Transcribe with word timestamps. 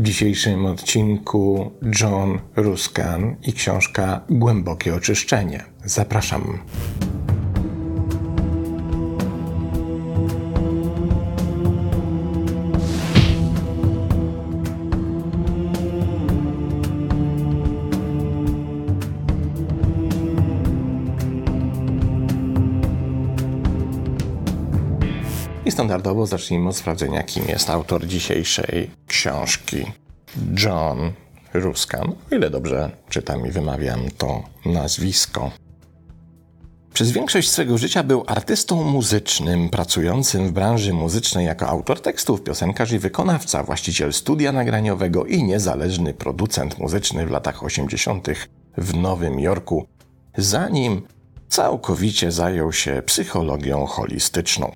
W 0.00 0.02
dzisiejszym 0.02 0.66
odcinku 0.66 1.70
John 2.00 2.38
Ruskan 2.56 3.36
i 3.42 3.52
książka 3.52 4.20
Głębokie 4.30 4.94
oczyszczenie. 4.94 5.64
Zapraszam. 5.84 6.58
Standardowo 25.90 26.26
zacznijmy 26.26 26.68
od 26.68 26.76
sprawdzenia, 26.76 27.22
kim 27.22 27.44
jest 27.48 27.70
autor 27.70 28.06
dzisiejszej 28.06 28.90
książki. 29.06 29.84
John 30.64 31.12
Ruskan, 31.54 32.12
o 32.32 32.34
ile 32.34 32.50
dobrze 32.50 32.90
czytam 33.08 33.46
i 33.46 33.50
wymawiam 33.50 34.00
to 34.18 34.42
nazwisko. 34.64 35.50
Przez 36.94 37.10
większość 37.10 37.50
swego 37.50 37.78
życia 37.78 38.02
był 38.02 38.24
artystą 38.26 38.84
muzycznym, 38.84 39.68
pracującym 39.68 40.48
w 40.48 40.52
branży 40.52 40.92
muzycznej 40.92 41.46
jako 41.46 41.66
autor 41.66 42.00
tekstów, 42.00 42.42
piosenkarz 42.42 42.92
i 42.92 42.98
wykonawca, 42.98 43.62
właściciel 43.62 44.12
studia 44.12 44.52
nagraniowego 44.52 45.24
i 45.24 45.42
niezależny 45.42 46.14
producent 46.14 46.78
muzyczny 46.78 47.26
w 47.26 47.30
latach 47.30 47.64
80. 47.64 48.28
w 48.76 48.94
Nowym 48.94 49.40
Jorku, 49.40 49.86
zanim 50.36 51.02
całkowicie 51.48 52.32
zajął 52.32 52.72
się 52.72 53.02
psychologią 53.06 53.86
holistyczną. 53.86 54.72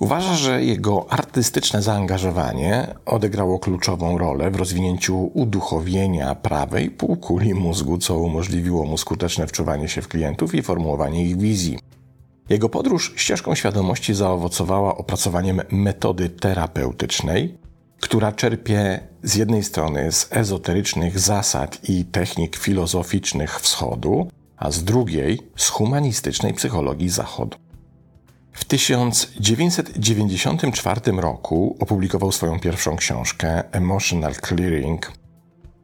Uważa, 0.00 0.34
że 0.34 0.64
jego 0.64 1.12
artystyczne 1.12 1.82
zaangażowanie 1.82 2.94
odegrało 3.06 3.58
kluczową 3.58 4.18
rolę 4.18 4.50
w 4.50 4.56
rozwinięciu 4.56 5.30
uduchowienia 5.34 6.34
prawej 6.34 6.90
półkuli 6.90 7.54
mózgu, 7.54 7.98
co 7.98 8.18
umożliwiło 8.18 8.84
mu 8.84 8.98
skuteczne 8.98 9.46
wczuwanie 9.46 9.88
się 9.88 10.02
w 10.02 10.08
klientów 10.08 10.54
i 10.54 10.62
formułowanie 10.62 11.24
ich 11.24 11.38
wizji. 11.38 11.78
Jego 12.48 12.68
podróż 12.68 13.12
ścieżką 13.16 13.54
świadomości 13.54 14.14
zaowocowała 14.14 14.96
opracowaniem 14.96 15.60
metody 15.70 16.28
terapeutycznej, 16.28 17.58
która 18.00 18.32
czerpie 18.32 19.00
z 19.22 19.34
jednej 19.34 19.62
strony 19.62 20.12
z 20.12 20.28
ezoterycznych 20.30 21.18
zasad 21.18 21.88
i 21.88 22.04
technik 22.04 22.56
filozoficznych 22.56 23.60
wschodu, 23.60 24.30
a 24.56 24.70
z 24.70 24.84
drugiej 24.84 25.40
z 25.56 25.68
humanistycznej 25.68 26.54
psychologii 26.54 27.08
zachodu. 27.08 27.56
W 28.56 28.64
1994 28.64 31.12
roku 31.12 31.76
opublikował 31.80 32.32
swoją 32.32 32.60
pierwszą 32.60 32.96
książkę 32.96 33.62
Emotional 33.72 34.34
Clearing. 34.34 35.12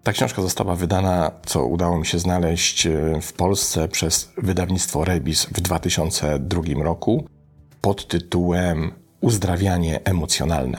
Ta 0.03 0.13
książka 0.13 0.43
została 0.43 0.77
wydana, 0.77 1.31
co 1.47 1.67
udało 1.67 1.99
mi 1.99 2.07
się 2.07 2.19
znaleźć 2.19 2.87
e, 2.87 3.21
w 3.21 3.33
Polsce 3.33 3.89
przez 3.89 4.33
wydawnictwo 4.37 5.05
Rebis 5.05 5.45
w 5.45 5.61
2002 5.61 6.63
roku 6.83 7.25
pod 7.81 8.09
tytułem 8.09 8.93
Uzdrawianie 9.21 10.01
emocjonalne. 10.05 10.79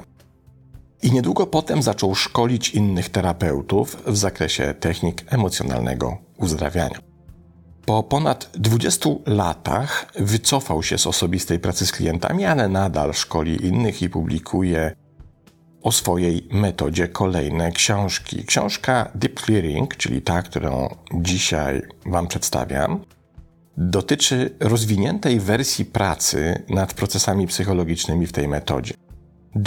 I 1.04 1.12
niedługo 1.12 1.48
potem 1.48 1.84
zaczął 1.84 2.16
szkolić 2.16 2.70
innych 2.70 3.10
terapeutów 3.10 4.04
w 4.08 4.18
zakresie 4.18 4.74
technik 4.80 5.34
emocjonalnego 5.34 6.18
uzdrawiania. 6.38 7.13
Po 7.86 8.04
ponad 8.04 8.50
20 8.54 9.10
latach 9.26 10.06
wycofał 10.16 10.84
się 10.84 10.98
z 10.98 11.08
osobistej 11.08 11.60
pracy 11.60 11.86
z 11.86 11.92
klientami, 11.92 12.46
ale 12.46 12.70
nadal 12.70 13.14
szkoli 13.14 13.66
innych 13.66 14.02
i 14.02 14.10
publikuje 14.10 14.96
o 15.82 15.92
swojej 15.92 16.48
metodzie 16.52 17.08
kolejne 17.08 17.72
książki. 17.72 18.46
Książka 18.46 19.12
Deep 19.16 19.40
Clearing, 19.40 19.98
czyli 19.98 20.22
ta, 20.22 20.42
którą 20.42 20.96
dzisiaj 21.14 21.82
Wam 22.06 22.28
przedstawiam, 22.28 23.00
dotyczy 23.78 24.56
rozwiniętej 24.60 25.40
wersji 25.40 25.86
pracy 25.86 26.64
nad 26.70 26.94
procesami 26.94 27.48
psychologicznymi 27.48 28.28
w 28.28 28.32
tej 28.32 28.48
metodzie. 28.48 28.94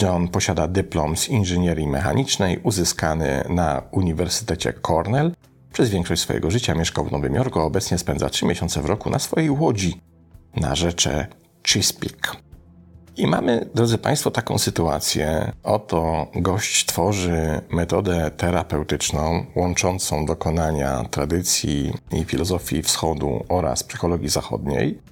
John 0.03 0.29
posiada 0.29 0.69
dyplom 0.69 1.17
z 1.17 1.29
inżynierii 1.29 1.89
mechanicznej 1.89 2.59
uzyskany 2.59 3.45
na 3.49 3.83
Uniwersytecie 3.91 4.73
Cornell 4.73 5.33
przez 5.77 5.91
większość 5.91 6.23
swojego 6.23 6.51
życia 6.51 6.75
mieszkał 6.75 7.05
w 7.05 7.13
Nowym 7.13 7.35
Jorku, 7.35 7.61
a 7.61 7.65
obecnie 7.65 7.99
spędza 7.99 8.31
3 8.31 8.47
miesiące 8.47 8.83
w 8.83 8.85
roku 8.85 9.11
na 9.11 9.19
swojej 9.19 9.51
łodzi 9.51 10.01
na 10.55 10.75
rzece 10.75 11.27
Chesapeake. 11.69 12.37
I 13.17 13.27
mamy, 13.27 13.71
drodzy 13.75 13.99
Państwo, 13.99 14.31
taką 14.31 14.59
sytuację. 14.59 15.53
Oto 15.63 16.27
gość 16.35 16.87
tworzy 16.87 17.61
metodę 17.71 18.31
terapeutyczną 18.37 19.47
łączącą 19.57 20.27
dokonania 20.27 21.05
tradycji 21.05 21.93
i 22.13 22.25
filozofii 22.25 22.83
wschodu 22.83 23.45
oraz 23.49 23.83
psychologii 23.83 24.29
zachodniej. 24.29 25.03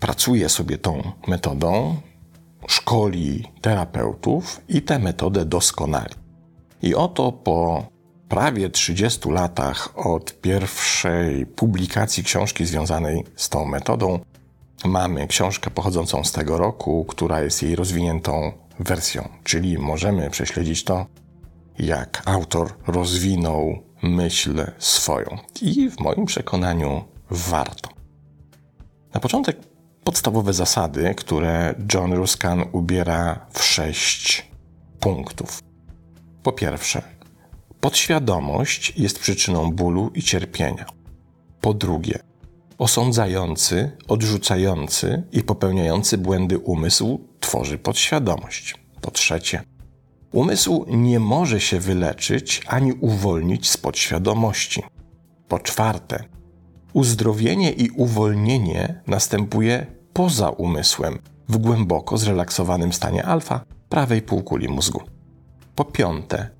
Pracuje 0.00 0.48
sobie 0.48 0.78
tą 0.78 1.12
metodą, 1.28 1.96
szkoli 2.68 3.44
terapeutów 3.60 4.60
i 4.68 4.82
tę 4.82 4.98
metodę 4.98 5.44
doskonali. 5.44 6.14
I 6.82 6.94
oto 6.94 7.32
po 7.32 7.86
prawie 8.28 8.70
30 8.70 9.30
latach 9.30 10.06
od 10.06 10.40
pierwszej 10.40 11.46
publikacji 11.46 12.24
książki 12.24 12.66
związanej 12.66 13.24
z 13.36 13.48
tą 13.48 13.64
metodą 13.64 14.20
mamy 14.84 15.26
książkę 15.26 15.70
pochodzącą 15.70 16.24
z 16.24 16.32
tego 16.32 16.58
roku, 16.58 17.04
która 17.04 17.40
jest 17.40 17.62
jej 17.62 17.76
rozwiniętą 17.76 18.52
wersją, 18.78 19.28
czyli 19.44 19.78
możemy 19.78 20.30
prześledzić 20.30 20.84
to, 20.84 21.06
jak 21.78 22.22
autor 22.24 22.72
rozwinął 22.86 23.82
myśl 24.02 24.66
swoją. 24.78 25.38
I 25.62 25.90
w 25.90 26.00
moim 26.00 26.26
przekonaniu 26.26 27.04
warto. 27.30 27.88
Na 29.14 29.20
początek 29.20 29.56
podstawowe 30.04 30.52
zasady, 30.52 31.14
które 31.16 31.74
John 31.94 32.12
Ruskan 32.12 32.64
ubiera 32.72 33.46
w 33.52 33.62
sześć 33.62 34.50
punktów. 35.00 35.62
Po 36.42 36.52
pierwsze, 36.52 37.02
Podświadomość 37.86 38.92
jest 38.96 39.18
przyczyną 39.18 39.70
bólu 39.70 40.10
i 40.14 40.22
cierpienia. 40.22 40.86
Po 41.60 41.74
drugie, 41.74 42.18
osądzający, 42.78 43.90
odrzucający 44.08 45.22
i 45.32 45.42
popełniający 45.42 46.18
błędy 46.18 46.58
umysł 46.58 47.20
tworzy 47.40 47.78
podświadomość. 47.78 48.74
Po 49.00 49.10
trzecie, 49.10 49.62
umysł 50.32 50.84
nie 50.88 51.20
może 51.20 51.60
się 51.60 51.80
wyleczyć 51.80 52.62
ani 52.66 52.92
uwolnić 52.92 53.70
z 53.70 53.76
podświadomości. 53.76 54.82
Po 55.48 55.58
czwarte, 55.58 56.24
uzdrowienie 56.92 57.72
i 57.72 57.90
uwolnienie 57.90 59.02
następuje 59.06 59.86
poza 60.12 60.50
umysłem, 60.50 61.18
w 61.48 61.56
głęboko 61.58 62.18
zrelaksowanym 62.18 62.92
stanie 62.92 63.24
alfa 63.24 63.64
prawej 63.88 64.22
półkuli 64.22 64.68
mózgu. 64.68 65.02
Po 65.74 65.84
piąte, 65.84 66.55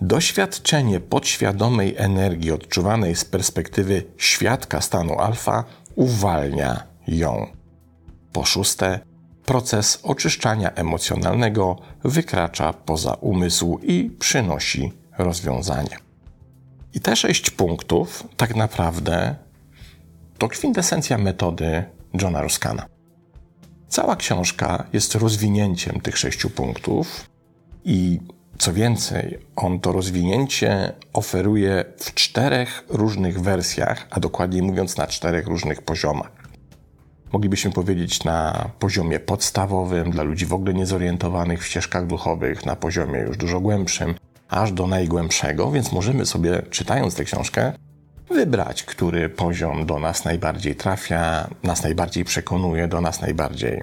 Doświadczenie 0.00 1.00
podświadomej 1.00 1.94
energii 1.96 2.52
odczuwanej 2.52 3.16
z 3.16 3.24
perspektywy 3.24 4.04
świadka 4.16 4.80
stanu 4.80 5.18
alfa 5.18 5.64
uwalnia 5.94 6.82
ją. 7.06 7.46
Po 8.32 8.44
szóste, 8.44 9.00
proces 9.44 9.98
oczyszczania 10.02 10.70
emocjonalnego 10.70 11.76
wykracza 12.04 12.72
poza 12.72 13.14
umysł 13.14 13.78
i 13.82 14.10
przynosi 14.18 14.92
rozwiązanie. 15.18 15.96
I 16.94 17.00
te 17.00 17.16
sześć 17.16 17.50
punktów 17.50 18.24
tak 18.36 18.56
naprawdę 18.56 19.34
to 20.38 20.48
kwintesencja 20.48 21.18
metody 21.18 21.84
Johna 22.22 22.42
Ruskana. 22.42 22.86
Cała 23.88 24.16
książka 24.16 24.86
jest 24.92 25.14
rozwinięciem 25.14 26.00
tych 26.00 26.18
sześciu 26.18 26.50
punktów 26.50 27.30
i 27.84 28.20
co 28.58 28.72
więcej, 28.72 29.38
on 29.56 29.80
to 29.80 29.92
rozwinięcie 29.92 30.92
oferuje 31.12 31.84
w 31.98 32.14
czterech 32.14 32.84
różnych 32.88 33.40
wersjach, 33.40 34.06
a 34.10 34.20
dokładniej 34.20 34.62
mówiąc 34.62 34.96
na 34.96 35.06
czterech 35.06 35.46
różnych 35.46 35.82
poziomach. 35.82 36.32
Moglibyśmy 37.32 37.70
powiedzieć 37.70 38.24
na 38.24 38.70
poziomie 38.78 39.20
podstawowym, 39.20 40.10
dla 40.10 40.22
ludzi 40.22 40.46
w 40.46 40.52
ogóle 40.52 40.74
niezorientowanych 40.74 41.62
w 41.62 41.66
ścieżkach 41.66 42.06
duchowych, 42.06 42.66
na 42.66 42.76
poziomie 42.76 43.20
już 43.20 43.36
dużo 43.36 43.60
głębszym, 43.60 44.14
aż 44.48 44.72
do 44.72 44.86
najgłębszego, 44.86 45.70
więc 45.70 45.92
możemy 45.92 46.26
sobie, 46.26 46.62
czytając 46.70 47.14
tę 47.14 47.24
książkę, 47.24 47.72
wybrać, 48.30 48.82
który 48.82 49.28
poziom 49.28 49.86
do 49.86 49.98
nas 49.98 50.24
najbardziej 50.24 50.76
trafia, 50.76 51.48
nas 51.62 51.82
najbardziej 51.82 52.24
przekonuje, 52.24 52.88
do 52.88 53.00
nas 53.00 53.20
najbardziej 53.20 53.82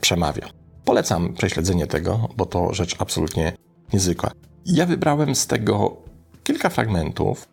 przemawia. 0.00 0.48
Polecam 0.84 1.34
prześledzenie 1.34 1.86
tego, 1.86 2.28
bo 2.36 2.46
to 2.46 2.74
rzecz 2.74 2.96
absolutnie 2.98 3.52
niezwykła. 3.92 4.30
Ja 4.66 4.86
wybrałem 4.86 5.34
z 5.34 5.46
tego 5.46 5.96
kilka 6.44 6.68
fragmentów, 6.68 7.48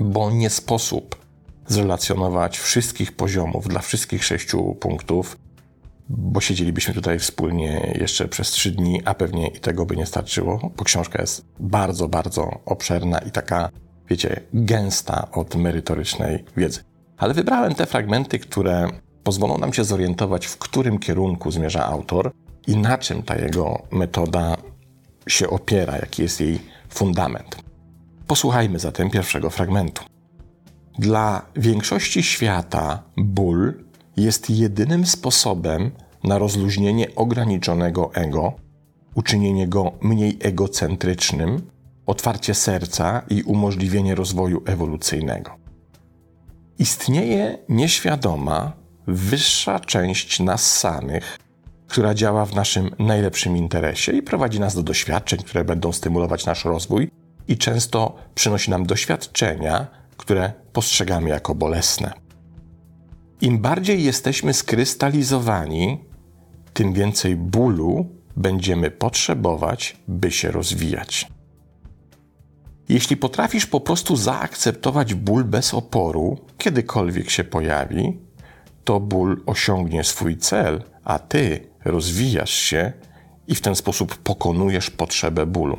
bo 0.00 0.30
nie 0.30 0.50
sposób 0.50 1.16
zrelacjonować 1.66 2.58
wszystkich 2.58 3.12
poziomów 3.12 3.68
dla 3.68 3.80
wszystkich 3.80 4.24
sześciu 4.24 4.74
punktów, 4.74 5.38
bo 6.08 6.40
siedzielibyśmy 6.40 6.94
tutaj 6.94 7.18
wspólnie 7.18 7.94
jeszcze 8.00 8.28
przez 8.28 8.50
trzy 8.50 8.70
dni, 8.70 9.02
a 9.04 9.14
pewnie 9.14 9.48
i 9.48 9.60
tego 9.60 9.86
by 9.86 9.96
nie 9.96 10.06
starczyło, 10.06 10.70
bo 10.76 10.84
książka 10.84 11.20
jest 11.20 11.44
bardzo, 11.60 12.08
bardzo 12.08 12.60
obszerna 12.64 13.18
i 13.18 13.30
taka, 13.30 13.70
wiecie, 14.08 14.40
gęsta 14.54 15.30
od 15.32 15.54
merytorycznej 15.54 16.44
wiedzy. 16.56 16.80
Ale 17.18 17.34
wybrałem 17.34 17.74
te 17.74 17.86
fragmenty, 17.86 18.38
które 18.38 18.88
pozwolą 19.22 19.58
nam 19.58 19.72
się 19.72 19.84
zorientować, 19.84 20.46
w 20.46 20.58
którym 20.58 20.98
kierunku 20.98 21.50
zmierza 21.50 21.86
autor 21.86 22.32
i 22.66 22.76
na 22.76 22.98
czym 22.98 23.22
ta 23.22 23.36
jego 23.36 23.82
metoda 23.90 24.56
się 25.28 25.50
opiera, 25.50 25.96
jaki 25.96 26.22
jest 26.22 26.40
jej 26.40 26.58
fundament. 26.88 27.56
Posłuchajmy 28.26 28.78
zatem 28.78 29.10
pierwszego 29.10 29.50
fragmentu. 29.50 30.04
Dla 30.98 31.42
większości 31.56 32.22
świata 32.22 33.02
ból 33.16 33.74
jest 34.16 34.50
jedynym 34.50 35.06
sposobem 35.06 35.90
na 36.24 36.38
rozluźnienie 36.38 37.14
ograniczonego 37.14 38.14
ego, 38.14 38.52
uczynienie 39.14 39.68
go 39.68 39.92
mniej 40.02 40.38
egocentrycznym, 40.40 41.70
otwarcie 42.06 42.54
serca 42.54 43.22
i 43.30 43.42
umożliwienie 43.42 44.14
rozwoju 44.14 44.62
ewolucyjnego. 44.66 45.50
Istnieje 46.78 47.58
nieświadoma, 47.68 48.72
wyższa 49.06 49.80
część 49.80 50.40
nas 50.40 50.78
samych, 50.78 51.38
która 51.90 52.14
działa 52.14 52.46
w 52.46 52.54
naszym 52.54 52.90
najlepszym 52.98 53.56
interesie 53.56 54.12
i 54.12 54.22
prowadzi 54.22 54.60
nas 54.60 54.74
do 54.74 54.82
doświadczeń, 54.82 55.38
które 55.38 55.64
będą 55.64 55.92
stymulować 55.92 56.46
nasz 56.46 56.64
rozwój 56.64 57.10
i 57.48 57.58
często 57.58 58.16
przynosi 58.34 58.70
nam 58.70 58.86
doświadczenia, 58.86 59.86
które 60.16 60.52
postrzegamy 60.72 61.28
jako 61.28 61.54
bolesne. 61.54 62.12
Im 63.40 63.58
bardziej 63.58 64.04
jesteśmy 64.04 64.54
skrystalizowani, 64.54 66.04
tym 66.72 66.92
więcej 66.92 67.36
bólu 67.36 68.06
będziemy 68.36 68.90
potrzebować, 68.90 69.96
by 70.08 70.30
się 70.30 70.50
rozwijać. 70.50 71.28
Jeśli 72.88 73.16
potrafisz 73.16 73.66
po 73.66 73.80
prostu 73.80 74.16
zaakceptować 74.16 75.14
ból 75.14 75.44
bez 75.44 75.74
oporu, 75.74 76.38
kiedykolwiek 76.58 77.30
się 77.30 77.44
pojawi, 77.44 78.18
to 78.84 79.00
ból 79.00 79.42
osiągnie 79.46 80.04
swój 80.04 80.36
cel, 80.36 80.82
a 81.04 81.18
ty 81.18 81.69
rozwijasz 81.84 82.54
się 82.54 82.92
i 83.46 83.54
w 83.54 83.60
ten 83.60 83.76
sposób 83.76 84.16
pokonujesz 84.16 84.90
potrzebę 84.90 85.46
bólu. 85.46 85.78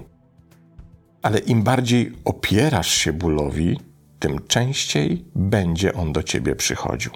Ale 1.22 1.40
im 1.40 1.64
bardziej 1.64 2.14
opierasz 2.26 2.92
się 2.92 3.14
bólowi, 3.14 3.80
tym 4.20 4.40
częściej 4.48 5.26
będzie 5.36 5.94
on 5.94 6.14
do 6.14 6.24
ciebie 6.24 6.56
przychodził. 6.56 7.12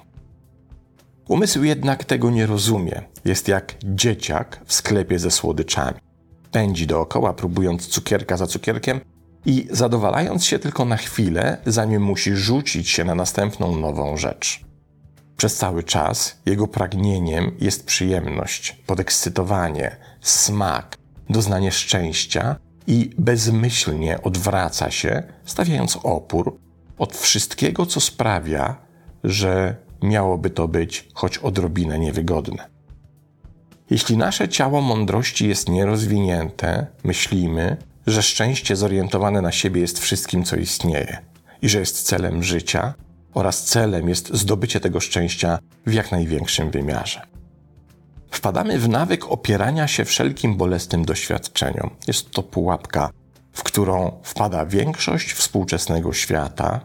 Umysł 1.28 1.64
jednak 1.64 2.04
tego 2.04 2.30
nie 2.30 2.46
rozumie. 2.46 3.02
Jest 3.26 3.48
jak 3.48 3.76
dzieciak 3.84 4.62
w 4.66 4.74
sklepie 4.74 5.20
ze 5.20 5.32
słodyczami. 5.32 5.98
Pędzi 6.52 6.88
dookoła, 6.88 7.34
próbując 7.34 7.88
cukierka 7.88 8.38
za 8.38 8.48
cukierkiem 8.48 9.00
i 9.46 9.68
zadowalając 9.72 10.46
się 10.46 10.60
tylko 10.60 10.86
na 10.86 10.98
chwilę, 10.98 11.58
zanim 11.66 12.02
musi 12.02 12.36
rzucić 12.36 12.90
się 12.90 13.04
na 13.04 13.16
następną 13.16 13.76
nową 13.80 14.18
rzecz. 14.18 14.66
Przez 15.38 15.56
cały 15.56 15.84
czas 15.84 16.38
jego 16.46 16.68
pragnieniem 16.68 17.52
jest 17.60 17.86
przyjemność, 17.86 18.72
podekscytowanie, 18.88 19.96
smak, 20.22 20.98
doznanie 21.30 21.72
szczęścia 21.72 22.56
i 22.88 23.10
bezmyślnie 23.18 24.22
odwraca 24.22 24.92
się, 24.92 25.24
stawiając 25.46 26.00
opór 26.04 26.58
od 26.98 27.18
wszystkiego, 27.18 27.86
co 27.86 28.02
sprawia, 28.02 28.76
że 29.24 29.76
miałoby 30.02 30.50
to 30.50 30.68
być 30.68 31.08
choć 31.14 31.38
odrobinę 31.38 32.00
niewygodne. 32.00 32.70
Jeśli 33.90 34.18
nasze 34.18 34.50
ciało 34.50 34.82
mądrości 34.82 35.48
jest 35.48 35.70
nierozwinięte, 35.70 36.88
myślimy, 37.04 37.78
że 38.08 38.24
szczęście 38.24 38.76
zorientowane 38.76 39.42
na 39.42 39.52
siebie 39.52 39.82
jest 39.82 40.00
wszystkim, 40.00 40.44
co 40.44 40.56
istnieje 40.56 41.18
i 41.62 41.70
że 41.70 41.80
jest 41.80 42.04
celem 42.04 42.44
życia 42.44 42.94
oraz 43.36 43.64
celem 43.64 44.10
jest 44.10 44.34
zdobycie 44.34 44.80
tego 44.80 45.00
szczęścia 45.00 45.60
w 45.86 45.94
jak 45.94 46.12
największym 46.12 46.72
wymiarze. 46.72 47.22
Wpadamy 48.32 48.80
w 48.80 48.90
nawyk 48.90 49.32
opierania 49.32 49.88
się 49.88 50.06
wszelkim 50.06 50.58
bolesnym 50.58 51.06
doświadczeniom. 51.06 51.90
Jest 52.08 52.32
to 52.32 52.44
pułapka, 52.44 53.10
w 53.52 53.64
którą 53.64 54.12
wpada 54.24 54.66
większość 54.66 55.34
współczesnego 55.34 56.14
świata 56.14 56.80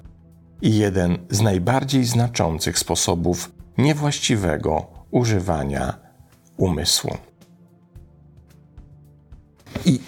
i 0.62 0.76
jeden 0.76 1.18
z 1.30 1.40
najbardziej 1.40 2.04
znaczących 2.04 2.78
sposobów 2.78 3.50
niewłaściwego 3.78 4.86
używania 5.10 5.94
umysłu. 6.56 7.16
I 9.84 10.00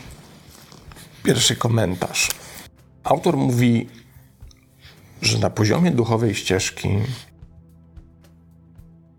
pierwszy 1.23 1.56
komentarz. 1.56 2.29
Autor 3.05 3.37
mówi, 3.37 3.89
że 5.22 5.38
na 5.38 5.50
poziomie 5.50 5.90
duchowej 5.90 6.34
ścieżki 6.34 6.88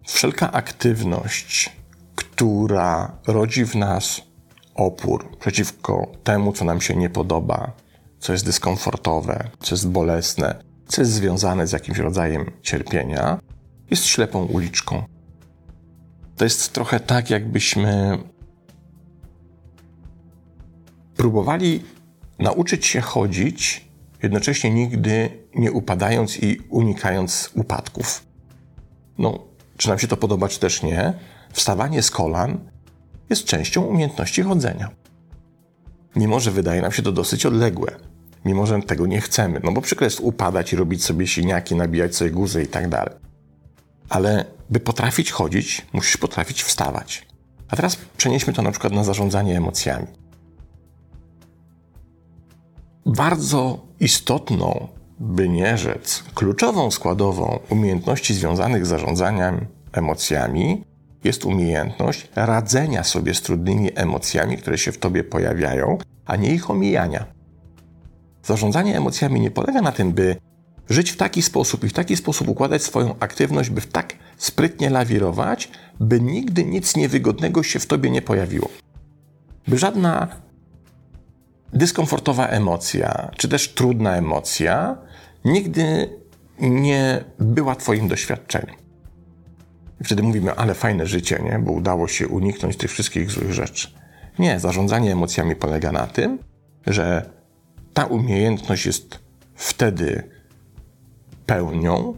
wszelka 0.08 0.52
aktywność, 0.52 1.72
która 2.16 3.18
rodzi 3.28 3.66
w 3.66 3.76
nas 3.76 4.22
opór 4.76 5.38
przeciwko 5.40 6.08
temu, 6.24 6.54
co 6.54 6.66
nam 6.66 6.82
się 6.82 6.96
nie 6.96 7.10
podoba, 7.10 7.72
co 8.20 8.32
jest 8.32 8.46
dyskomfortowe, 8.46 9.50
co 9.60 9.76
jest 9.76 9.90
bolesne, 9.90 10.64
co 10.88 11.02
jest 11.02 11.14
związane 11.14 11.68
z 11.68 11.72
jakimś 11.72 11.98
rodzajem 11.98 12.52
cierpienia, 12.62 13.40
jest 13.92 14.06
ślepą 14.06 14.46
uliczką. 14.46 15.04
To 16.36 16.44
jest 16.44 16.74
trochę 16.74 17.00
tak, 17.00 17.30
jakbyśmy 17.30 18.18
próbowali 21.16 21.84
nauczyć 22.40 22.86
się 22.86 23.02
chodzić, 23.02 23.93
jednocześnie 24.24 24.72
nigdy 24.72 25.30
nie 25.56 25.72
upadając 25.72 26.44
i 26.44 26.60
unikając 26.70 27.50
upadków. 27.56 28.26
No, 29.18 29.40
czy 29.78 29.90
nam 29.90 30.00
się 30.00 30.08
to 30.08 30.18
podoba, 30.18 30.48
czy 30.48 30.60
też 30.60 30.84
nie, 30.84 31.14
wstawanie 31.52 32.02
z 32.02 32.12
kolan 32.12 32.60
jest 33.30 33.46
częścią 33.46 33.82
umiejętności 33.82 34.42
chodzenia. 34.42 34.90
Mimo, 36.16 36.40
że 36.40 36.52
wydaje 36.52 36.82
nam 36.82 36.92
się 36.92 37.02
to 37.02 37.12
dosyć 37.12 37.46
odległe 37.46 37.96
mimo 38.46 38.66
że 38.66 38.82
tego 38.82 39.08
nie 39.08 39.22
chcemy. 39.22 39.60
No 39.64 39.72
bo 39.72 39.82
przykre 39.82 40.06
jest 40.08 40.20
upadać 40.20 40.74
i 40.74 40.76
robić 40.76 41.04
sobie 41.04 41.28
siniaki, 41.28 41.76
nabijać 41.76 42.16
sobie 42.16 42.32
guzy 42.32 42.64
i 42.64 42.68
tak 42.68 42.90
dalej. 42.90 43.16
Ale 44.10 44.46
by 44.70 44.80
potrafić 44.80 45.32
chodzić, 45.32 45.86
musisz 45.94 46.18
potrafić 46.18 46.64
wstawać. 46.64 47.28
A 47.68 47.76
teraz 47.76 47.98
przenieśmy 48.18 48.54
to 48.54 48.62
na 48.62 48.72
przykład 48.72 48.94
na 48.94 49.04
zarządzanie 49.04 49.58
emocjami. 49.58 50.08
Bardzo 53.06 53.88
istotną, 54.00 54.88
by 55.20 55.50
nie 55.50 55.78
rzec, 55.78 56.24
kluczową 56.34 56.92
składową 56.92 57.60
umiejętności 57.70 58.34
związanych 58.34 58.86
z 58.86 58.90
zarządzaniem 58.90 59.66
emocjami 59.92 60.84
jest 61.24 61.46
umiejętność 61.46 62.30
radzenia 62.36 63.04
sobie 63.04 63.34
z 63.34 63.42
trudnymi 63.42 63.90
emocjami, 63.96 64.58
które 64.58 64.78
się 64.78 64.92
w 64.92 64.98
tobie 64.98 65.24
pojawiają, 65.24 65.98
a 66.26 66.36
nie 66.36 66.54
ich 66.54 66.70
omijania. 66.70 67.26
Zarządzanie 68.44 68.98
emocjami 68.98 69.40
nie 69.40 69.52
polega 69.52 69.82
na 69.82 69.92
tym, 69.92 70.12
by 70.12 70.36
żyć 70.90 71.12
w 71.12 71.18
taki 71.18 71.42
sposób 71.42 71.84
i 71.84 71.90
w 71.90 71.94
taki 71.94 72.18
sposób 72.18 72.48
układać 72.48 72.84
swoją 72.84 73.16
aktywność, 73.20 73.70
by 73.70 73.82
w 73.82 73.88
tak 73.88 74.14
sprytnie 74.38 74.90
lawirować, 74.90 75.72
by 76.00 76.22
nigdy 76.22 76.66
nic 76.66 76.96
niewygodnego 76.96 77.64
się 77.64 77.80
w 77.80 77.86
tobie 77.86 78.10
nie 78.10 78.22
pojawiło. 78.22 78.70
By 79.68 79.78
żadna 79.78 80.28
dyskomfortowa 81.74 82.48
emocja, 82.48 83.32
czy 83.38 83.48
też 83.48 83.74
trudna 83.74 84.16
emocja 84.16 84.98
nigdy 85.46 86.10
nie 86.60 87.24
była 87.40 87.76
twoim 87.76 88.08
doświadczeniem. 88.08 88.76
I 90.02 90.04
wtedy 90.04 90.24
mówimy, 90.24 90.56
ale 90.56 90.74
fajne 90.74 91.08
życie, 91.08 91.42
nie? 91.44 91.60
bo 91.60 91.72
udało 91.72 92.08
się 92.08 92.28
uniknąć 92.28 92.78
tych 92.78 92.92
wszystkich 92.92 93.32
złych 93.32 93.54
rzeczy. 93.54 93.88
Nie, 94.40 94.60
zarządzanie 94.60 95.12
emocjami 95.12 95.56
polega 95.56 95.92
na 95.92 96.08
tym, 96.08 96.40
że 96.88 97.30
ta 97.94 98.06
umiejętność 98.06 98.86
jest 98.86 99.20
wtedy 99.56 100.24
pełnią, 101.46 102.18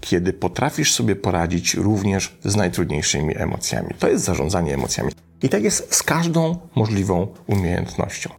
kiedy 0.00 0.32
potrafisz 0.32 0.94
sobie 0.94 1.16
poradzić 1.16 1.74
również 1.74 2.38
z 2.44 2.56
najtrudniejszymi 2.56 3.38
emocjami. 3.38 3.88
To 3.98 4.08
jest 4.08 4.24
zarządzanie 4.24 4.74
emocjami. 4.74 5.10
I 5.42 5.48
tak 5.48 5.62
jest 5.62 5.94
z 5.94 6.02
każdą 6.02 6.58
możliwą 6.74 7.26
umiejętnością. 7.46 8.30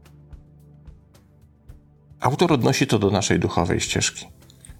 Autor 2.19 2.53
odnosi 2.53 2.87
to 2.87 2.99
do 2.99 3.11
naszej 3.11 3.39
duchowej 3.39 3.79
ścieżki. 3.79 4.27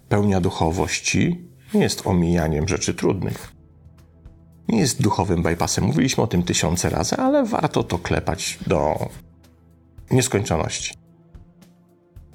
Pełnia 0.09 0.41
duchowości 0.41 1.47
nie 1.73 1.81
jest 1.81 2.07
omijaniem 2.07 2.67
rzeczy 2.67 2.93
trudnych. 2.93 3.51
Nie 4.67 4.79
jest 4.79 5.01
duchowym 5.01 5.43
bypassem. 5.43 5.83
Mówiliśmy 5.83 6.23
o 6.23 6.27
tym 6.27 6.43
tysiące 6.43 6.89
razy, 6.89 7.15
ale 7.15 7.45
warto 7.45 7.83
to 7.83 7.97
klepać 7.97 8.59
do 8.67 9.09
nieskończoności. 10.11 10.93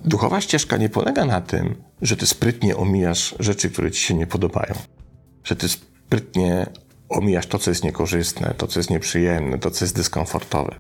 Duchowa 0.05 0.41
ścieżka 0.41 0.77
nie 0.77 0.89
polega 0.89 1.25
na 1.25 1.41
tym, 1.41 1.75
że 2.03 2.17
ty 2.17 2.27
sprytnie 2.27 2.77
omijasz 2.77 3.35
rzeczy, 3.39 3.71
które 3.71 3.91
ci 3.91 4.03
się 4.03 4.15
nie 4.15 4.27
podobają. 4.27 4.75
Że 5.45 5.57
ty 5.57 5.69
sprytnie 5.69 6.67
omijasz 7.09 7.47
to, 7.47 7.59
co 7.59 7.71
jest 7.71 7.85
niekorzystne, 7.85 8.55
to, 8.57 8.67
co 8.67 8.81
jest 8.81 8.91
nieprzyjemne, 8.91 9.59
to, 9.59 9.71
co 9.71 9.85
jest 9.85 9.97
dyskomfortowe. 9.97 10.75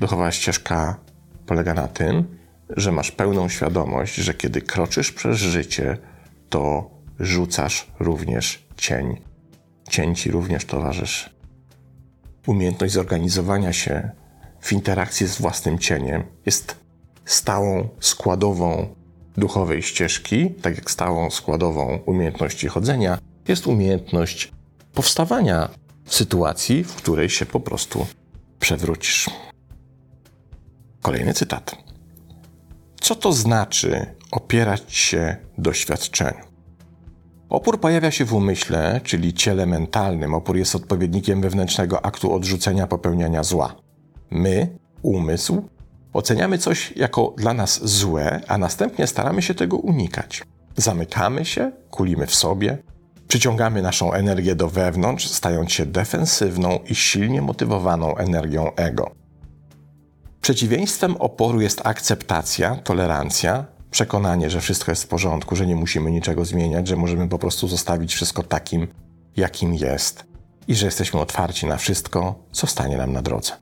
Duchowa 0.00 0.30
ścieżka 0.30 1.00
polega 1.46 1.74
na 1.74 1.88
tym, 1.88 2.38
że 2.70 2.92
masz 2.92 3.10
pełną 3.10 3.48
świadomość, 3.48 4.14
że 4.14 4.34
kiedy 4.34 4.62
kroczysz 4.62 5.12
przez 5.12 5.38
życie, 5.38 5.98
to 6.48 6.90
rzucasz 7.20 7.86
również 8.00 8.66
cień. 8.76 9.20
Cień 9.88 10.14
ci 10.14 10.30
również 10.30 10.64
towarzyszy. 10.64 11.30
Umiejętność 12.46 12.92
zorganizowania 12.92 13.72
się 13.72 14.10
w 14.60 14.72
interakcji 14.72 15.26
z 15.26 15.40
własnym 15.40 15.78
cieniem 15.78 16.22
jest 16.46 16.76
stałą 17.24 17.88
składową 18.00 18.94
duchowej 19.36 19.82
ścieżki, 19.82 20.50
tak 20.50 20.76
jak 20.76 20.90
stałą 20.90 21.30
składową 21.30 21.98
umiejętności 22.06 22.68
chodzenia, 22.68 23.18
jest 23.48 23.66
umiejętność 23.66 24.52
powstawania 24.94 25.68
w 26.04 26.14
sytuacji, 26.14 26.84
w 26.84 26.94
której 26.94 27.30
się 27.30 27.46
po 27.46 27.60
prostu 27.60 28.06
przewrócisz. 28.60 29.30
Kolejny 31.02 31.34
cytat. 31.34 31.85
Co 33.06 33.14
to 33.14 33.32
znaczy 33.32 34.06
opierać 34.30 34.94
się 34.94 35.36
doświadczeniu? 35.58 36.44
Opór 37.48 37.80
pojawia 37.80 38.10
się 38.10 38.24
w 38.24 38.34
umyśle, 38.34 39.00
czyli 39.04 39.34
ciele 39.34 39.66
mentalnym. 39.66 40.34
Opór 40.34 40.56
jest 40.56 40.74
odpowiednikiem 40.74 41.40
wewnętrznego 41.40 42.04
aktu 42.04 42.34
odrzucenia 42.34 42.86
popełniania 42.86 43.42
zła. 43.42 43.74
My, 44.30 44.78
umysł, 45.02 45.62
oceniamy 46.12 46.58
coś 46.58 46.92
jako 46.96 47.34
dla 47.36 47.54
nas 47.54 47.88
złe, 47.88 48.40
a 48.48 48.58
następnie 48.58 49.06
staramy 49.06 49.42
się 49.42 49.54
tego 49.54 49.76
unikać. 49.76 50.42
Zamykamy 50.76 51.44
się, 51.44 51.72
kulimy 51.90 52.26
w 52.26 52.34
sobie, 52.34 52.78
przyciągamy 53.28 53.82
naszą 53.82 54.12
energię 54.12 54.54
do 54.54 54.68
wewnątrz, 54.68 55.28
stając 55.28 55.72
się 55.72 55.86
defensywną 55.86 56.78
i 56.88 56.94
silnie 56.94 57.42
motywowaną 57.42 58.16
energią 58.16 58.74
ego. 58.74 59.25
Przeciwieństwem 60.46 61.16
oporu 61.16 61.60
jest 61.60 61.80
akceptacja, 61.86 62.76
tolerancja, 62.76 63.64
przekonanie, 63.90 64.50
że 64.50 64.60
wszystko 64.60 64.92
jest 64.92 65.04
w 65.04 65.08
porządku, 65.08 65.56
że 65.56 65.66
nie 65.66 65.76
musimy 65.76 66.10
niczego 66.10 66.44
zmieniać, 66.44 66.88
że 66.88 66.96
możemy 66.96 67.28
po 67.28 67.38
prostu 67.38 67.68
zostawić 67.68 68.14
wszystko 68.14 68.42
takim, 68.42 68.88
jakim 69.36 69.74
jest 69.74 70.24
i 70.68 70.74
że 70.74 70.86
jesteśmy 70.86 71.20
otwarci 71.20 71.66
na 71.66 71.76
wszystko, 71.76 72.34
co 72.52 72.66
stanie 72.66 72.96
nam 72.96 73.12
na 73.12 73.22
drodze. 73.22 73.52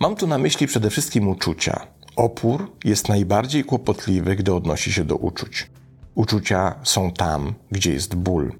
Mam 0.00 0.16
tu 0.16 0.26
na 0.26 0.38
myśli 0.38 0.66
przede 0.66 0.90
wszystkim 0.90 1.28
uczucia. 1.28 1.86
Opór 2.16 2.72
jest 2.84 3.08
najbardziej 3.08 3.64
kłopotliwy, 3.64 4.36
gdy 4.36 4.54
odnosi 4.54 4.92
się 4.92 5.04
do 5.04 5.16
uczuć. 5.16 5.70
Uczucia 6.14 6.74
są 6.82 7.12
tam, 7.12 7.54
gdzie 7.70 7.92
jest 7.92 8.14
ból. 8.14 8.52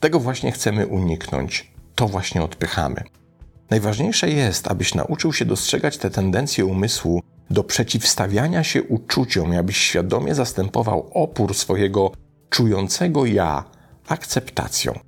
Tego 0.00 0.20
właśnie 0.20 0.52
chcemy 0.52 0.86
uniknąć, 0.86 1.72
to 1.94 2.08
właśnie 2.08 2.42
odpychamy. 2.42 3.02
Najważniejsze 3.72 4.30
jest, 4.30 4.68
abyś 4.68 4.94
nauczył 4.94 5.32
się 5.32 5.44
dostrzegać 5.44 5.98
te 5.98 6.10
tendencje 6.10 6.66
umysłu 6.66 7.22
do 7.50 7.64
przeciwstawiania 7.64 8.64
się 8.64 8.82
uczuciom, 8.82 9.52
abyś 9.52 9.76
świadomie 9.76 10.34
zastępował 10.34 11.10
opór 11.14 11.54
swojego 11.54 12.12
czującego 12.50 13.26
ja 13.26 13.64
akceptacją. 14.08 14.98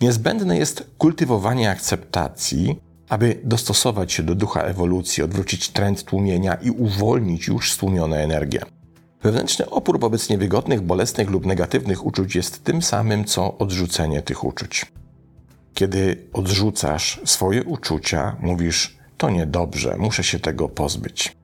Niezbędne 0.00 0.58
jest 0.58 0.90
kultywowanie 0.98 1.70
akceptacji, 1.70 2.80
aby 3.08 3.40
dostosować 3.44 4.12
się 4.12 4.22
do 4.22 4.34
ducha 4.34 4.60
ewolucji, 4.60 5.22
odwrócić 5.22 5.68
trend 5.68 6.04
tłumienia 6.04 6.54
i 6.54 6.70
uwolnić 6.70 7.46
już 7.46 7.72
stłumione 7.72 8.16
energie. 8.16 8.62
Wewnętrzny 9.22 9.70
opór 9.70 10.00
wobec 10.00 10.28
niewygodnych, 10.28 10.80
bolesnych 10.80 11.30
lub 11.30 11.46
negatywnych 11.46 12.06
uczuć 12.06 12.34
jest 12.34 12.64
tym 12.64 12.82
samym, 12.82 13.24
co 13.24 13.58
odrzucenie 13.58 14.22
tych 14.22 14.44
uczuć. 14.44 14.86
Kiedy 15.74 16.28
odrzucasz 16.32 17.20
swoje 17.24 17.64
uczucia, 17.64 18.36
mówisz: 18.40 18.96
To 19.16 19.30
niedobrze, 19.30 19.96
muszę 19.98 20.24
się 20.24 20.40
tego 20.40 20.68
pozbyć. 20.68 21.36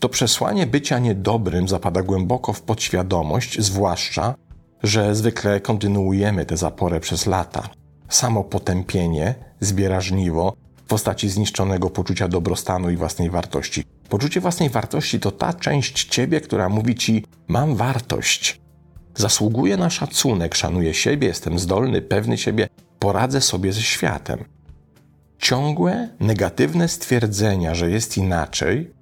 To 0.00 0.08
przesłanie 0.08 0.66
bycia 0.66 0.98
niedobrym 0.98 1.68
zapada 1.68 2.02
głęboko 2.02 2.52
w 2.52 2.62
podświadomość, 2.62 3.60
zwłaszcza, 3.60 4.34
że 4.82 5.14
zwykle 5.14 5.60
kontynuujemy 5.60 6.46
tę 6.46 6.56
zaporę 6.56 7.00
przez 7.00 7.26
lata. 7.26 7.68
Samo 8.08 8.44
potępienie 8.44 9.34
zbiera 9.60 10.00
żniwo 10.00 10.56
w 10.76 10.82
postaci 10.82 11.28
zniszczonego 11.28 11.90
poczucia 11.90 12.28
dobrostanu 12.28 12.90
i 12.90 12.96
własnej 12.96 13.30
wartości. 13.30 13.84
Poczucie 14.08 14.40
własnej 14.40 14.70
wartości 14.70 15.20
to 15.20 15.30
ta 15.30 15.52
część 15.52 16.04
ciebie, 16.04 16.40
która 16.40 16.68
mówi 16.68 16.94
ci: 16.94 17.24
Mam 17.48 17.76
wartość. 17.76 18.60
Zasługuję 19.14 19.76
na 19.76 19.90
szacunek, 19.90 20.54
szanuję 20.54 20.94
siebie, 20.94 21.28
jestem 21.28 21.58
zdolny, 21.58 22.02
pewny 22.02 22.38
siebie, 22.38 22.68
poradzę 23.04 23.40
sobie 23.40 23.72
ze 23.72 23.82
światem. 23.82 24.44
Ciągłe, 25.38 26.08
negatywne 26.20 26.88
stwierdzenia, 26.88 27.74
że 27.74 27.90
jest 27.90 28.16
inaczej, 28.16 28.94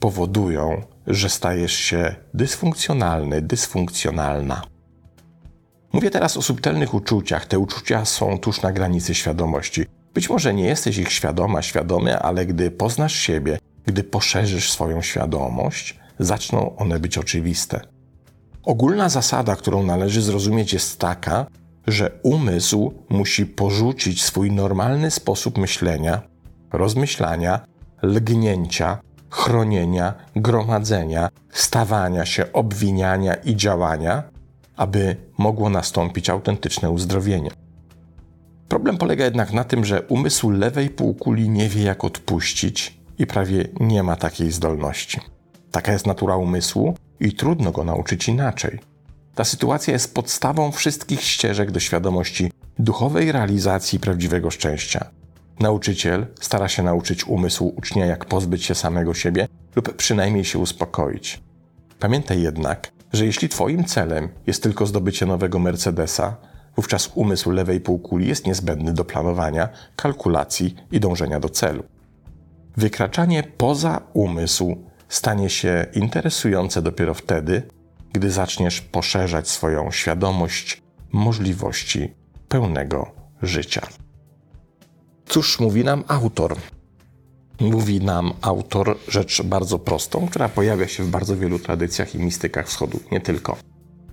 powodują, 0.00 0.82
że 1.06 1.28
stajesz 1.28 1.72
się 1.72 2.14
dysfunkcjonalny, 2.34 3.42
dysfunkcjonalna. 3.42 4.62
Mówię 5.92 6.10
teraz 6.10 6.36
o 6.36 6.42
subtelnych 6.42 6.94
uczuciach. 6.94 7.46
Te 7.46 7.58
uczucia 7.58 8.04
są 8.04 8.38
tuż 8.38 8.62
na 8.62 8.72
granicy 8.72 9.14
świadomości. 9.14 9.86
Być 10.14 10.30
może 10.30 10.54
nie 10.54 10.64
jesteś 10.64 10.98
ich 10.98 11.12
świadoma, 11.12 11.62
świadomy, 11.62 12.18
ale 12.18 12.46
gdy 12.46 12.70
poznasz 12.70 13.14
siebie, 13.14 13.58
gdy 13.86 14.04
poszerzysz 14.04 14.72
swoją 14.72 15.02
świadomość, 15.02 15.98
zaczną 16.18 16.76
one 16.76 16.98
być 16.98 17.18
oczywiste. 17.18 17.80
Ogólna 18.62 19.08
zasada, 19.08 19.56
którą 19.56 19.82
należy 19.82 20.22
zrozumieć, 20.22 20.72
jest 20.72 20.98
taka, 20.98 21.46
że 21.86 22.10
umysł 22.22 22.94
musi 23.08 23.46
porzucić 23.46 24.22
swój 24.22 24.52
normalny 24.52 25.10
sposób 25.10 25.58
myślenia, 25.58 26.22
rozmyślania, 26.72 27.60
lgnięcia, 28.02 28.98
chronienia, 29.30 30.14
gromadzenia, 30.36 31.28
stawania 31.50 32.26
się, 32.26 32.52
obwiniania 32.52 33.34
i 33.34 33.56
działania, 33.56 34.22
aby 34.76 35.16
mogło 35.38 35.70
nastąpić 35.70 36.30
autentyczne 36.30 36.90
uzdrowienie. 36.90 37.50
Problem 38.68 38.98
polega 38.98 39.24
jednak 39.24 39.52
na 39.52 39.64
tym, 39.64 39.84
że 39.84 40.02
umysł 40.02 40.50
lewej 40.50 40.90
półkuli 40.90 41.48
nie 41.48 41.68
wie, 41.68 41.82
jak 41.82 42.04
odpuścić 42.04 42.98
i 43.18 43.26
prawie 43.26 43.68
nie 43.80 44.02
ma 44.02 44.16
takiej 44.16 44.50
zdolności. 44.50 45.20
Taka 45.70 45.92
jest 45.92 46.06
natura 46.06 46.36
umysłu 46.36 46.94
i 47.20 47.32
trudno 47.32 47.72
go 47.72 47.84
nauczyć 47.84 48.28
inaczej. 48.28 48.78
Ta 49.34 49.44
sytuacja 49.44 49.92
jest 49.92 50.14
podstawą 50.14 50.72
wszystkich 50.72 51.20
ścieżek 51.20 51.70
do 51.70 51.80
świadomości 51.80 52.52
duchowej 52.78 53.32
realizacji 53.32 54.00
prawdziwego 54.00 54.50
szczęścia. 54.50 55.10
Nauczyciel 55.60 56.26
stara 56.40 56.68
się 56.68 56.82
nauczyć 56.82 57.26
umysł 57.26 57.72
ucznia, 57.76 58.06
jak 58.06 58.24
pozbyć 58.24 58.64
się 58.64 58.74
samego 58.74 59.14
siebie 59.14 59.48
lub 59.76 59.96
przynajmniej 59.96 60.44
się 60.44 60.58
uspokoić. 60.58 61.40
Pamiętaj 61.98 62.42
jednak, 62.42 62.92
że 63.12 63.26
jeśli 63.26 63.48
Twoim 63.48 63.84
celem 63.84 64.28
jest 64.46 64.62
tylko 64.62 64.86
zdobycie 64.86 65.26
nowego 65.26 65.58
Mercedesa, 65.58 66.36
wówczas 66.76 67.10
umysł 67.14 67.50
lewej 67.50 67.80
półkuli 67.80 68.28
jest 68.28 68.46
niezbędny 68.46 68.92
do 68.92 69.04
planowania, 69.04 69.68
kalkulacji 69.96 70.74
i 70.92 71.00
dążenia 71.00 71.40
do 71.40 71.48
celu. 71.48 71.84
Wykraczanie 72.76 73.42
poza 73.42 74.00
umysł 74.12 74.76
stanie 75.08 75.50
się 75.50 75.86
interesujące 75.94 76.82
dopiero 76.82 77.14
wtedy, 77.14 77.62
gdy 78.14 78.30
zaczniesz 78.30 78.80
poszerzać 78.80 79.48
swoją 79.48 79.90
świadomość 79.90 80.82
możliwości 81.12 82.14
pełnego 82.48 83.10
życia. 83.42 83.86
Cóż 85.26 85.60
mówi 85.60 85.84
nam 85.84 86.04
autor? 86.08 86.56
Mówi 87.60 88.00
nam 88.00 88.32
autor 88.40 88.98
rzecz 89.08 89.42
bardzo 89.42 89.78
prostą, 89.78 90.26
która 90.28 90.48
pojawia 90.48 90.88
się 90.88 91.04
w 91.04 91.10
bardzo 91.10 91.36
wielu 91.36 91.58
tradycjach 91.58 92.14
i 92.14 92.18
mistykach 92.18 92.66
wschodu, 92.68 93.00
nie 93.12 93.20
tylko. 93.20 93.56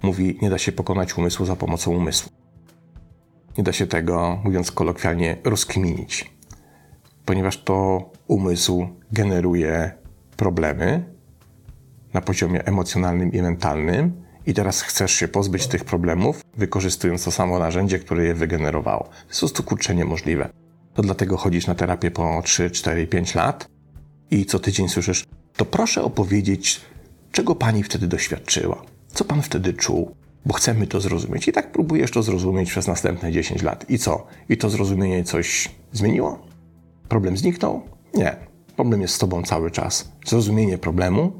Mówi, 0.01 0.37
nie 0.41 0.49
da 0.49 0.57
się 0.57 0.71
pokonać 0.71 1.17
umysłu 1.17 1.45
za 1.45 1.55
pomocą 1.55 1.91
umysłu. 1.91 2.31
Nie 3.57 3.63
da 3.63 3.73
się 3.73 3.87
tego, 3.87 4.41
mówiąc 4.43 4.71
kolokwialnie, 4.71 5.37
rozkminić, 5.43 6.31
ponieważ 7.25 7.63
to 7.63 8.09
umysł 8.27 8.87
generuje 9.11 9.91
problemy 10.37 11.10
na 12.13 12.21
poziomie 12.21 12.65
emocjonalnym 12.65 13.31
i 13.31 13.41
mentalnym, 13.41 14.21
i 14.45 14.53
teraz 14.53 14.81
chcesz 14.81 15.11
się 15.11 15.27
pozbyć 15.27 15.67
tych 15.67 15.85
problemów, 15.85 16.41
wykorzystując 16.57 17.23
to 17.23 17.31
samo 17.31 17.59
narzędzie, 17.59 17.99
które 17.99 18.25
je 18.25 18.33
wygenerowało. 18.33 19.03
To 19.03 19.09
jest 19.09 19.39
po 19.39 19.39
prostu 19.39 19.63
kurczę 19.63 19.95
niemożliwe. 19.95 20.49
To 20.93 21.01
dlatego 21.01 21.37
chodzisz 21.37 21.67
na 21.67 21.75
terapię 21.75 22.11
po 22.11 22.41
3, 22.41 22.71
4, 22.71 23.07
5 23.07 23.35
lat 23.35 23.67
i 24.31 24.45
co 24.45 24.59
tydzień 24.59 24.89
słyszysz, 24.89 25.25
to 25.55 25.65
proszę 25.65 26.03
opowiedzieć, 26.03 26.81
czego 27.31 27.55
pani 27.55 27.83
wtedy 27.83 28.07
doświadczyła, 28.07 28.81
co 29.07 29.25
pan 29.25 29.41
wtedy 29.41 29.73
czuł, 29.73 30.15
bo 30.45 30.53
chcemy 30.53 30.87
to 30.87 31.01
zrozumieć. 31.01 31.47
I 31.47 31.51
tak 31.51 31.71
próbujesz 31.71 32.11
to 32.11 32.23
zrozumieć 32.23 32.69
przez 32.69 32.87
następne 32.87 33.31
10 33.31 33.61
lat. 33.61 33.89
I 33.89 33.97
co? 33.97 34.27
I 34.49 34.57
to 34.57 34.69
zrozumienie 34.69 35.23
coś 35.23 35.69
zmieniło? 35.91 36.39
Problem 37.09 37.37
zniknął? 37.37 37.81
Nie. 38.13 38.35
Problem 38.75 39.01
jest 39.01 39.13
z 39.13 39.17
tobą 39.17 39.43
cały 39.43 39.71
czas. 39.71 40.11
Zrozumienie 40.25 40.77
problemu 40.77 41.31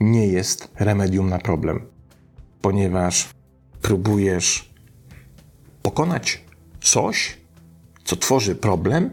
nie 0.00 0.26
jest 0.26 0.70
remedium 0.78 1.28
na 1.28 1.38
problem, 1.38 1.80
ponieważ 2.60 3.28
próbujesz 3.82 4.70
pokonać 5.82 6.44
coś, 6.80 7.38
co 8.04 8.16
tworzy 8.16 8.54
problem, 8.54 9.10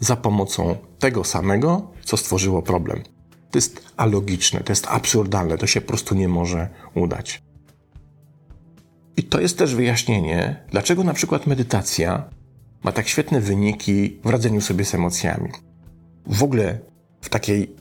za 0.00 0.16
pomocą 0.16 0.76
tego 0.98 1.24
samego, 1.24 1.90
co 2.04 2.16
stworzyło 2.16 2.62
problem. 2.62 3.02
To 3.50 3.58
jest 3.58 3.80
alogiczne, 3.96 4.60
to 4.60 4.72
jest 4.72 4.86
absurdalne, 4.86 5.58
to 5.58 5.66
się 5.66 5.80
po 5.80 5.88
prostu 5.88 6.14
nie 6.14 6.28
może 6.28 6.68
udać. 6.94 7.42
I 9.16 9.22
to 9.22 9.40
jest 9.40 9.58
też 9.58 9.74
wyjaśnienie, 9.74 10.64
dlaczego 10.70 11.04
na 11.04 11.14
przykład 11.14 11.46
medytacja 11.46 12.24
ma 12.82 12.92
tak 12.92 13.08
świetne 13.08 13.40
wyniki 13.40 14.20
w 14.24 14.30
radzeniu 14.30 14.60
sobie 14.60 14.84
z 14.84 14.94
emocjami. 14.94 15.48
W 16.26 16.42
ogóle 16.42 16.78
w 17.20 17.28
takiej 17.28 17.76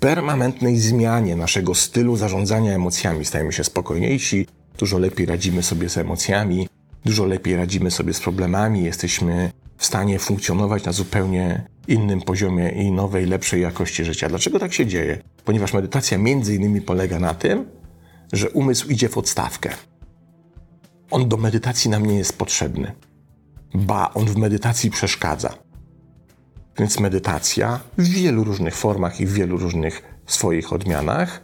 permanentnej 0.00 0.78
zmianie 0.78 1.36
naszego 1.36 1.74
stylu 1.74 2.16
zarządzania 2.16 2.72
emocjami 2.72 3.24
stajemy 3.24 3.52
się 3.52 3.64
spokojniejsi, 3.64 4.46
dużo 4.78 4.98
lepiej 4.98 5.26
radzimy 5.26 5.62
sobie 5.62 5.88
z 5.88 5.98
emocjami, 5.98 6.68
dużo 7.04 7.26
lepiej 7.26 7.56
radzimy 7.56 7.90
sobie 7.90 8.14
z 8.14 8.20
problemami, 8.20 8.84
jesteśmy 8.84 9.50
w 9.76 9.86
stanie 9.86 10.18
funkcjonować 10.18 10.84
na 10.84 10.92
zupełnie 10.92 11.66
innym 11.88 12.20
poziomie 12.20 12.68
i 12.68 12.92
nowej, 12.92 13.26
lepszej 13.26 13.62
jakości 13.62 14.04
życia. 14.04 14.28
Dlaczego 14.28 14.58
tak 14.58 14.72
się 14.72 14.86
dzieje? 14.86 15.22
Ponieważ 15.44 15.72
medytacja 15.72 16.18
między 16.18 16.54
innymi 16.54 16.80
polega 16.80 17.18
na 17.18 17.34
tym, 17.34 17.64
że 18.32 18.50
umysł 18.50 18.88
idzie 18.88 19.08
w 19.08 19.18
odstawkę. 19.18 19.70
On 21.10 21.28
do 21.28 21.36
medytacji 21.36 21.90
nam 21.90 22.06
nie 22.06 22.18
jest 22.18 22.38
potrzebny. 22.38 22.92
Ba, 23.74 24.10
on 24.14 24.26
w 24.26 24.36
medytacji 24.36 24.90
przeszkadza. 24.90 25.54
Więc 26.80 27.00
medytacja 27.00 27.80
w 27.98 28.08
wielu 28.08 28.44
różnych 28.44 28.76
formach 28.76 29.20
i 29.20 29.26
w 29.26 29.32
wielu 29.32 29.56
różnych 29.56 30.02
swoich 30.26 30.72
odmianach 30.72 31.40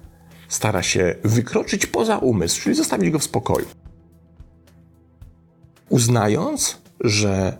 stara 0.48 0.82
się 0.82 1.14
wykroczyć 1.24 1.86
poza 1.86 2.18
umysł, 2.18 2.60
czyli 2.60 2.76
zostawić 2.76 3.10
go 3.10 3.18
w 3.18 3.24
spokoju. 3.24 3.66
Uznając, 5.88 6.78
że 7.00 7.56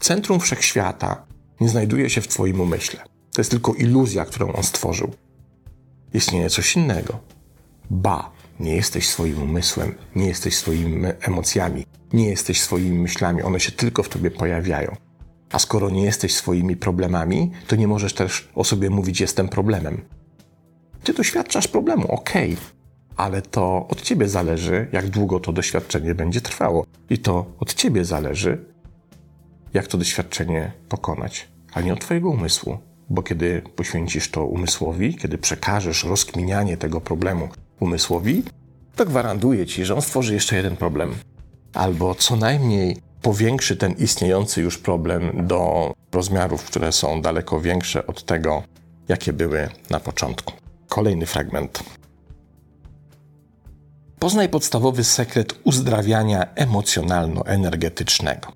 centrum 0.00 0.40
wszechświata 0.40 1.26
nie 1.60 1.68
znajduje 1.68 2.10
się 2.10 2.20
w 2.20 2.28
Twoim 2.28 2.60
umyśle. 2.60 3.00
To 3.32 3.40
jest 3.40 3.50
tylko 3.50 3.74
iluzja, 3.74 4.24
którą 4.24 4.52
on 4.52 4.62
stworzył. 4.62 5.14
Istnieje 6.14 6.50
coś 6.50 6.76
innego. 6.76 7.18
Ba, 7.90 8.30
nie 8.60 8.76
jesteś 8.76 9.08
swoim 9.08 9.42
umysłem, 9.42 9.94
nie 10.16 10.26
jesteś 10.26 10.56
swoimi 10.56 11.06
emocjami, 11.20 11.86
nie 12.12 12.28
jesteś 12.28 12.60
swoimi 12.60 12.98
myślami, 12.98 13.42
one 13.42 13.60
się 13.60 13.72
tylko 13.72 14.02
w 14.02 14.08
tobie 14.08 14.30
pojawiają. 14.30 15.07
A 15.52 15.58
skoro 15.58 15.90
nie 15.90 16.04
jesteś 16.04 16.34
swoimi 16.34 16.76
problemami, 16.76 17.50
to 17.66 17.76
nie 17.76 17.88
możesz 17.88 18.14
też 18.14 18.48
o 18.54 18.64
sobie 18.64 18.90
mówić 18.90 19.20
jestem 19.20 19.48
problemem. 19.48 20.00
Ty 21.04 21.12
doświadczasz 21.12 21.68
problemu, 21.68 22.12
okej, 22.12 22.52
okay. 22.52 22.64
ale 23.16 23.42
to 23.42 23.86
od 23.88 24.02
ciebie 24.02 24.28
zależy, 24.28 24.88
jak 24.92 25.08
długo 25.08 25.40
to 25.40 25.52
doświadczenie 25.52 26.14
będzie 26.14 26.40
trwało. 26.40 26.86
I 27.10 27.18
to 27.18 27.46
od 27.60 27.74
ciebie 27.74 28.04
zależy, 28.04 28.64
jak 29.74 29.86
to 29.86 29.98
doświadczenie 29.98 30.72
pokonać, 30.88 31.48
a 31.74 31.80
nie 31.80 31.92
od 31.92 32.00
twojego 32.00 32.30
umysłu. 32.30 32.78
Bo 33.10 33.22
kiedy 33.22 33.62
poświęcisz 33.76 34.30
to 34.30 34.46
umysłowi, 34.46 35.14
kiedy 35.14 35.38
przekażesz 35.38 36.04
rozkminianie 36.04 36.76
tego 36.76 37.00
problemu 37.00 37.48
umysłowi, 37.80 38.42
to 38.96 39.06
gwarantuję 39.06 39.66
ci, 39.66 39.84
że 39.84 39.94
on 39.94 40.02
stworzy 40.02 40.34
jeszcze 40.34 40.56
jeden 40.56 40.76
problem. 40.76 41.14
Albo 41.74 42.14
co 42.14 42.36
najmniej 42.36 42.96
powiększy 43.22 43.76
ten 43.76 43.92
istniejący 43.92 44.62
już 44.62 44.78
problem 44.78 45.46
do 45.46 45.92
rozmiarów, 46.12 46.64
które 46.64 46.92
są 46.92 47.22
daleko 47.22 47.60
większe 47.60 48.06
od 48.06 48.24
tego, 48.24 48.62
jakie 49.08 49.32
były 49.32 49.68
na 49.90 50.00
początku. 50.00 50.52
Kolejny 50.88 51.26
fragment. 51.26 51.82
Poznaj 54.18 54.48
podstawowy 54.48 55.04
sekret 55.04 55.54
uzdrawiania 55.64 56.46
emocjonalno-energetycznego. 56.54 58.52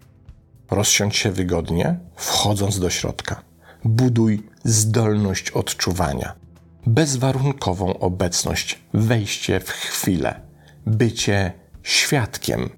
Rozsiądź 0.71 1.16
się 1.16 1.31
wygodnie, 1.31 1.99
wchodząc 2.16 2.78
do 2.78 2.90
środka. 2.90 3.42
Buduj 3.85 4.47
zdolność 4.64 5.50
odczuwania 5.50 6.42
bezwarunkową 6.87 7.99
obecność, 7.99 8.78
wejście 8.95 9.61
w 9.61 9.71
chwilę, 9.71 10.40
bycie 10.87 11.52
świadkiem, 11.83 12.70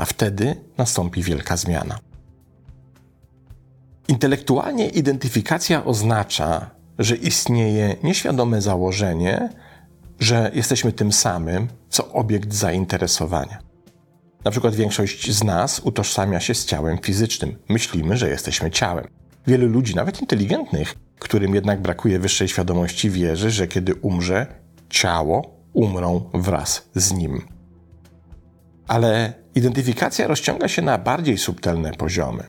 a 0.00 0.04
wtedy 0.04 0.56
nastąpi 0.78 1.22
wielka 1.22 1.56
zmiana. 1.56 1.98
Intelektualnie 4.08 4.88
identyfikacja 4.88 5.84
oznacza, 5.84 6.70
że 6.98 7.16
istnieje 7.16 7.96
nieświadome 8.02 8.62
założenie, 8.62 9.48
że 10.20 10.50
jesteśmy 10.54 10.92
tym 10.92 11.12
samym, 11.12 11.68
co 11.88 12.12
obiekt 12.12 12.54
zainteresowania. 12.54 13.58
Na 14.44 14.50
przykład 14.50 14.74
większość 14.74 15.30
z 15.30 15.44
nas 15.44 15.80
utożsamia 15.80 16.40
się 16.40 16.54
z 16.54 16.66
ciałem 16.66 16.98
fizycznym. 16.98 17.58
Myślimy, 17.68 18.16
że 18.16 18.28
jesteśmy 18.28 18.70
ciałem. 18.70 19.06
Wielu 19.46 19.66
ludzi, 19.66 19.94
nawet 19.94 20.20
inteligentnych, 20.20 20.94
którym 21.18 21.54
jednak 21.54 21.82
brakuje 21.82 22.18
wyższej 22.18 22.48
świadomości, 22.48 23.10
wierzy, 23.10 23.50
że 23.50 23.68
kiedy 23.68 23.94
umrze, 23.94 24.46
ciało 24.90 25.54
umrą 25.72 26.30
wraz 26.34 26.88
z 26.94 27.12
nim. 27.12 27.59
Ale 28.90 29.32
identyfikacja 29.54 30.26
rozciąga 30.26 30.68
się 30.68 30.82
na 30.82 30.98
bardziej 30.98 31.38
subtelne 31.38 31.92
poziomy. 31.92 32.44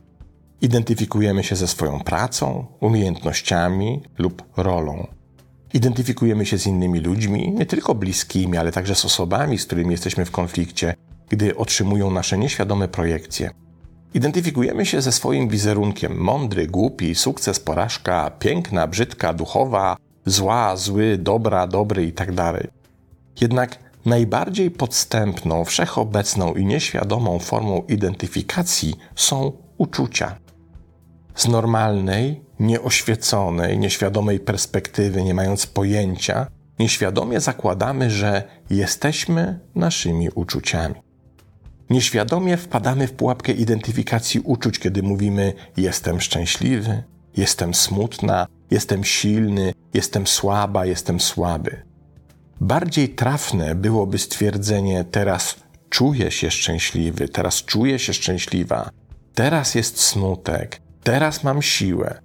Identyfikujemy 0.60 1.44
się 1.44 1.56
ze 1.56 1.68
swoją 1.68 2.00
pracą, 2.00 2.66
umiejętnościami 2.80 4.02
lub 4.18 4.42
rolą. 4.56 5.06
Identyfikujemy 5.74 6.46
się 6.46 6.58
z 6.58 6.66
innymi 6.66 7.00
ludźmi, 7.00 7.52
nie 7.52 7.66
tylko 7.66 7.94
bliskimi, 7.94 8.56
ale 8.56 8.72
także 8.72 8.94
z 8.94 9.04
osobami, 9.04 9.58
z 9.58 9.66
którymi 9.66 9.90
jesteśmy 9.90 10.24
w 10.24 10.30
konflikcie, 10.30 10.94
gdy 11.28 11.56
otrzymują 11.56 12.10
nasze 12.10 12.38
nieświadome 12.38 12.88
projekcje. 12.88 13.50
Identyfikujemy 14.14 14.86
się 14.86 15.02
ze 15.02 15.12
swoim 15.12 15.48
wizerunkiem 15.48 16.16
mądry, 16.18 16.66
głupi, 16.66 17.14
sukces, 17.14 17.60
porażka, 17.60 18.30
piękna, 18.38 18.86
brzydka, 18.86 19.34
duchowa, 19.34 19.96
zła, 20.26 20.76
zły, 20.76 21.18
dobra, 21.18 21.66
dobry 21.66 22.04
itd. 22.04 22.34
Tak 22.34 22.66
Jednak 23.40 23.81
najbardziej 24.04 24.70
podstępną, 24.70 25.64
wszechobecną 25.64 26.54
i 26.54 26.66
nieświadomą 26.66 27.38
formą 27.38 27.82
identyfikacji 27.88 28.94
są 29.16 29.52
uczucia. 29.78 30.36
Z 31.34 31.48
normalnej, 31.48 32.42
nieoświeconej, 32.60 33.78
nieświadomej 33.78 34.40
perspektywy, 34.40 35.22
nie 35.22 35.34
mając 35.34 35.66
pojęcia, 35.66 36.46
nieświadomie 36.78 37.40
zakładamy, 37.40 38.10
że 38.10 38.42
jesteśmy 38.70 39.60
naszymi 39.74 40.28
uczuciami. 40.34 40.94
Nieświadomie 41.90 42.56
wpadamy 42.56 43.06
w 43.06 43.12
pułapkę 43.12 43.52
identyfikacji 43.52 44.40
uczuć, 44.40 44.78
kiedy 44.78 45.02
mówimy: 45.02 45.52
Jestem 45.76 46.20
szczęśliwy, 46.20 47.02
jestem 47.36 47.74
smutna, 47.74 48.46
jestem 48.70 49.04
silny, 49.04 49.72
jestem 49.94 50.26
słaba, 50.26 50.86
jestem 50.86 51.20
słaby. 51.20 51.91
Bardziej 52.62 53.08
trafne 53.08 53.74
byłoby 53.74 54.18
stwierdzenie: 54.18 55.04
Teraz 55.10 55.56
czuję 55.90 56.30
się 56.30 56.50
szczęśliwy, 56.50 57.28
teraz 57.28 57.62
czuję 57.62 57.98
się 57.98 58.14
szczęśliwa, 58.14 58.90
teraz 59.34 59.74
jest 59.74 60.00
smutek, 60.00 60.80
teraz 61.02 61.44
mam 61.44 61.62
siłę. 61.62 62.20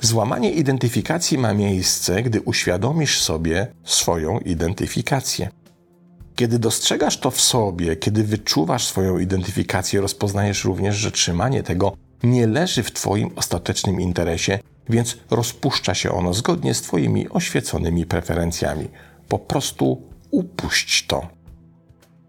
Złamanie 0.00 0.52
identyfikacji 0.52 1.38
ma 1.38 1.54
miejsce, 1.54 2.22
gdy 2.22 2.40
uświadomisz 2.40 3.20
sobie 3.20 3.66
swoją 3.84 4.38
identyfikację. 4.38 5.48
Kiedy 6.36 6.58
dostrzegasz 6.58 7.20
to 7.20 7.30
w 7.30 7.40
sobie, 7.40 7.96
kiedy 7.96 8.24
wyczuwasz 8.24 8.86
swoją 8.86 9.18
identyfikację, 9.18 10.00
rozpoznajesz 10.00 10.64
również, 10.64 10.96
że 10.96 11.10
trzymanie 11.10 11.62
tego 11.62 11.96
nie 12.22 12.46
leży 12.46 12.82
w 12.82 12.92
Twoim 12.92 13.30
ostatecznym 13.36 14.00
interesie, 14.00 14.58
więc 14.88 15.16
rozpuszcza 15.30 15.94
się 15.94 16.12
ono 16.12 16.34
zgodnie 16.34 16.74
z 16.74 16.82
Twoimi 16.82 17.28
oświeconymi 17.28 18.06
preferencjami. 18.06 18.88
Po 19.28 19.38
prostu 19.38 20.02
upuść 20.30 21.06
to. 21.06 21.26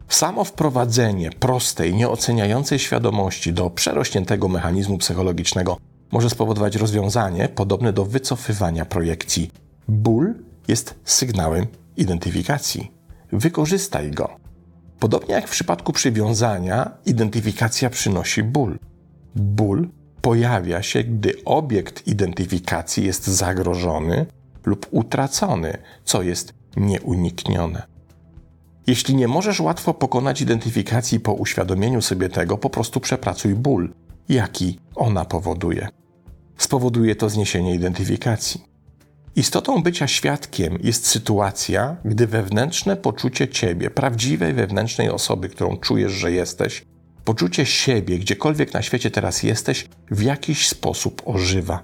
Samo 0.09 0.43
wprowadzenie 0.43 1.29
prostej, 1.31 1.95
nieoceniającej 1.95 2.79
świadomości 2.79 3.53
do 3.53 3.69
przerośniętego 3.69 4.47
mechanizmu 4.47 4.97
psychologicznego 4.97 5.77
może 6.11 6.29
spowodować 6.29 6.75
rozwiązanie 6.75 7.49
podobne 7.49 7.93
do 7.93 8.05
wycofywania 8.05 8.85
projekcji. 8.85 9.51
Ból 9.87 10.35
jest 10.67 10.95
sygnałem 11.03 11.67
identyfikacji 11.97 12.91
wykorzystaj 13.33 14.11
go. 14.11 14.29
Podobnie 14.99 15.35
jak 15.35 15.47
w 15.47 15.51
przypadku 15.51 15.93
przywiązania, 15.93 16.91
identyfikacja 17.05 17.89
przynosi 17.89 18.43
ból. 18.43 18.79
Ból 19.35 19.89
pojawia 20.21 20.81
się, 20.81 21.03
gdy 21.03 21.33
obiekt 21.45 22.07
identyfikacji 22.07 23.05
jest 23.05 23.27
zagrożony 23.27 24.25
lub 24.65 24.87
utracony, 24.91 25.77
co 26.03 26.21
jest 26.21 26.53
nieuniknione. 26.77 27.83
Jeśli 28.87 29.15
nie 29.15 29.27
możesz 29.27 29.59
łatwo 29.59 29.93
pokonać 29.93 30.41
identyfikacji 30.41 31.19
po 31.19 31.33
uświadomieniu 31.33 32.01
sobie 32.01 32.29
tego, 32.29 32.57
po 32.57 32.69
prostu 32.69 32.99
przepracuj 32.99 33.55
ból, 33.55 33.93
jaki 34.29 34.79
ona 34.95 35.25
powoduje. 35.25 35.87
Spowoduje 36.57 37.15
to 37.15 37.29
zniesienie 37.29 37.75
identyfikacji. 37.75 38.63
Istotą 39.35 39.83
bycia 39.83 40.07
świadkiem 40.07 40.77
jest 40.83 41.07
sytuacja, 41.07 41.97
gdy 42.05 42.27
wewnętrzne 42.27 42.95
poczucie 42.95 43.47
ciebie, 43.47 43.89
prawdziwej 43.89 44.53
wewnętrznej 44.53 45.09
osoby, 45.09 45.49
którą 45.49 45.77
czujesz, 45.77 46.11
że 46.11 46.31
jesteś, 46.31 46.85
Poczucie 47.23 47.65
siebie, 47.65 48.19
gdziekolwiek 48.19 48.73
na 48.73 48.81
świecie 48.81 49.11
teraz 49.11 49.43
jesteś, 49.43 49.87
w 50.11 50.21
jakiś 50.21 50.67
sposób 50.67 51.21
ożywa. 51.25 51.83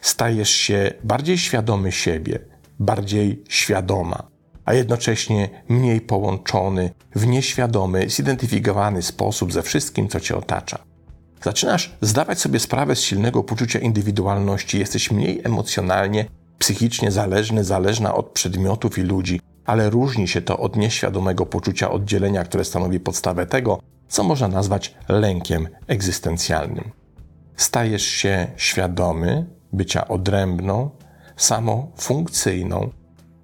Stajesz 0.00 0.50
się 0.50 0.92
bardziej 1.04 1.38
świadomy 1.38 1.92
siebie, 1.92 2.38
bardziej 2.80 3.44
świadoma, 3.48 4.22
a 4.64 4.74
jednocześnie 4.74 5.48
mniej 5.68 6.00
połączony 6.00 6.90
w 7.14 7.26
nieświadomy, 7.26 8.10
zidentyfikowany 8.10 9.02
sposób 9.02 9.52
ze 9.52 9.62
wszystkim, 9.62 10.08
co 10.08 10.20
cię 10.20 10.36
otacza. 10.36 10.78
Zaczynasz 11.42 11.96
zdawać 12.00 12.40
sobie 12.40 12.58
sprawę 12.58 12.96
z 12.96 13.00
silnego 13.00 13.42
poczucia 13.42 13.78
indywidualności, 13.78 14.78
jesteś 14.78 15.10
mniej 15.10 15.40
emocjonalnie, 15.44 16.24
psychicznie 16.58 17.10
zależny, 17.10 17.64
zależna 17.64 18.14
od 18.14 18.26
przedmiotów 18.26 18.98
i 18.98 19.02
ludzi, 19.02 19.40
ale 19.64 19.90
różni 19.90 20.28
się 20.28 20.42
to 20.42 20.58
od 20.58 20.76
nieświadomego 20.76 21.46
poczucia 21.46 21.90
oddzielenia, 21.90 22.44
które 22.44 22.64
stanowi 22.64 23.00
podstawę 23.00 23.46
tego, 23.46 23.80
co 24.08 24.22
można 24.22 24.48
nazwać 24.48 24.94
lękiem 25.08 25.68
egzystencjalnym. 25.86 26.90
Stajesz 27.56 28.06
się 28.06 28.46
świadomy 28.56 29.46
bycia 29.72 30.08
odrębną, 30.08 30.90
samofunkcyjną, 31.40 32.90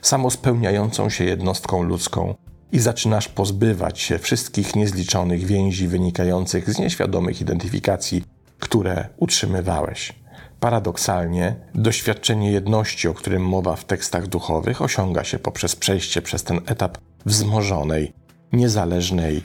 samospełniającą 0.01 1.11
się 1.11 1.25
jednostką 1.25 1.83
ludzką 1.83 2.35
i 2.73 2.79
zaczynasz 2.79 3.29
pozbywać 3.29 4.01
się 4.01 4.19
wszystkich 4.19 4.77
niezliczonych 4.77 5.47
więzi 5.47 5.89
wynikających 5.89 6.71
z 6.71 6.79
nieświadomych 6.79 7.41
identyfikacji, 7.41 8.25
które 8.59 9.09
utrzymywałeś. 9.17 10.13
Paradoksalnie, 10.61 11.57
doświadczenie 11.75 12.53
jedności, 12.53 13.09
o 13.09 13.15
którym 13.15 13.49
mowa 13.49 13.77
w 13.77 13.85
tekstach 13.85 14.27
duchowych, 14.27 14.83
osiąga 14.83 15.25
się 15.25 15.39
poprzez 15.39 15.77
przejście 15.77 16.23
przez 16.23 16.45
ten 16.45 16.61
etap 16.67 16.99
wzmożonej, 17.27 18.13
niezależnej 18.53 19.43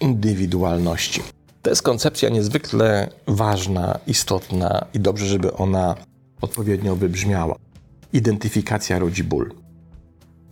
indywidualności. 0.00 1.22
To 1.62 1.70
jest 1.70 1.82
koncepcja 1.82 2.28
niezwykle 2.28 3.10
ważna, 3.26 3.98
istotna 4.06 4.84
i 4.94 5.00
dobrze, 5.00 5.26
żeby 5.26 5.52
ona 5.52 5.94
odpowiednio 6.40 6.96
wybrzmiała. 6.96 7.54
Identyfikacja 8.12 8.98
rodzi 8.98 9.24
ból. 9.24 9.54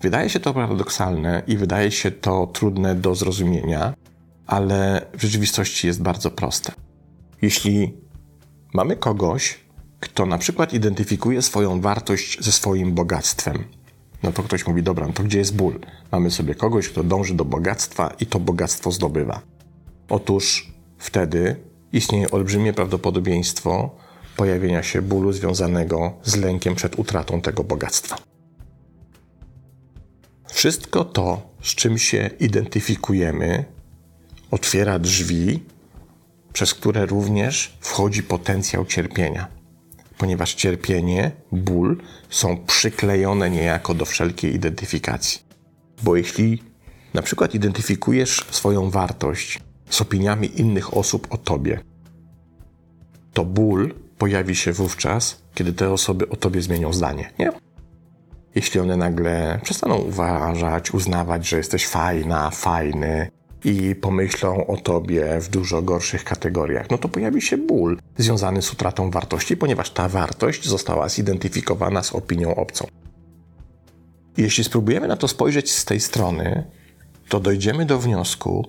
Wydaje 0.01 0.31
się 0.31 0.40
to 0.40 0.55
paradoksalne 0.55 1.42
i 1.47 1.57
wydaje 1.57 1.90
się 1.90 2.11
to 2.11 2.47
trudne 2.47 2.95
do 2.95 3.14
zrozumienia, 3.14 3.95
ale 4.47 5.07
w 5.19 5.23
rzeczywistości 5.23 5.87
jest 5.87 6.03
bardzo 6.03 6.31
proste. 6.31 6.73
Jeśli 7.42 7.95
mamy 8.75 8.97
kogoś, 8.97 9.61
kto 10.01 10.27
na 10.27 10.38
przykład 10.38 10.75
identyfikuje 10.75 11.42
swoją 11.42 11.81
wartość 11.81 12.45
ze 12.45 12.53
swoim 12.53 12.92
bogactwem, 12.92 13.64
no 14.23 14.33
to 14.33 14.42
ktoś 14.42 14.66
mówi, 14.66 14.83
dobra, 14.83 15.07
no 15.07 15.12
to 15.12 15.23
gdzie 15.23 15.38
jest 15.38 15.57
ból? 15.57 15.81
Mamy 16.12 16.31
sobie 16.31 16.55
kogoś, 16.55 16.88
kto 16.88 17.05
dąży 17.05 17.35
do 17.35 17.45
bogactwa 17.45 18.12
i 18.21 18.27
to 18.27 18.40
bogactwo 18.40 18.92
zdobywa. 18.92 19.40
Otóż 20.09 20.73
wtedy 20.99 21.57
istnieje 21.92 22.31
olbrzymie 22.31 22.73
prawdopodobieństwo 22.73 23.97
pojawienia 24.37 24.83
się 24.83 25.03
bólu 25.03 25.33
związanego 25.33 26.12
z 26.22 26.37
lękiem 26.37 26.75
przed 26.75 26.99
utratą 26.99 27.40
tego 27.40 27.64
bogactwa. 27.64 28.16
Wszystko 30.49 31.05
to, 31.05 31.55
z 31.62 31.75
czym 31.75 31.99
się 31.99 32.31
identyfikujemy, 32.40 33.64
otwiera 34.51 34.99
drzwi, 34.99 35.62
przez 36.53 36.75
które 36.75 37.07
również 37.07 37.79
wchodzi 37.81 38.22
potencjał 38.22 38.85
cierpienia, 38.85 39.49
ponieważ 40.18 40.55
cierpienie, 40.55 41.31
ból 41.53 42.03
są 42.31 42.57
przyklejone 42.66 43.51
niejako 43.51 43.94
do 43.94 44.05
wszelkiej 44.05 44.55
identyfikacji. 44.55 45.40
Bo 46.03 46.16
jeśli 46.16 46.62
na 47.14 47.22
przykład 47.22 47.55
identyfikujesz 47.55 48.46
swoją 48.51 48.90
wartość 48.90 49.61
z 49.90 50.01
opiniami 50.01 50.61
innych 50.61 50.96
osób 50.96 51.27
o 51.31 51.38
tobie, 51.38 51.81
to 53.33 53.44
ból 53.44 53.94
pojawi 54.18 54.57
się 54.57 54.72
wówczas, 54.72 55.42
kiedy 55.55 55.72
te 55.72 55.92
osoby 55.92 56.29
o 56.29 56.37
tobie 56.37 56.62
zmienią 56.62 56.92
zdanie, 56.92 57.31
nie? 57.38 57.52
jeśli 58.57 58.81
one 58.81 58.96
nagle 58.96 59.61
przestaną 59.62 59.96
uważać, 59.96 60.94
uznawać, 60.94 61.48
że 61.48 61.57
jesteś 61.57 61.87
fajna, 61.87 62.50
fajny 62.50 63.31
i 63.64 63.94
pomyślą 63.94 64.66
o 64.66 64.76
tobie 64.76 65.40
w 65.40 65.48
dużo 65.48 65.83
gorszych 65.83 66.24
kategoriach, 66.24 66.90
no 66.90 66.98
to 66.98 67.09
pojawi 67.09 67.42
się 67.42 67.59
ból 67.59 67.98
związany 68.18 68.62
z 68.62 68.72
utratą 68.72 69.11
wartości, 69.11 69.57
ponieważ 69.57 69.90
ta 69.90 70.09
wartość 70.09 70.68
została 70.68 71.09
zidentyfikowana 71.09 72.02
z 72.02 72.12
opinią 72.12 72.55
obcą. 72.55 72.87
Jeśli 74.37 74.64
spróbujemy 74.64 75.09
na 75.09 75.16
to 75.16 75.29
spojrzeć 75.29 75.72
z 75.72 75.85
tej 75.85 76.00
strony, 76.00 76.64
to 77.29 77.40
dojdziemy 77.40 77.87
do 77.87 77.98
wniosku, 77.98 78.68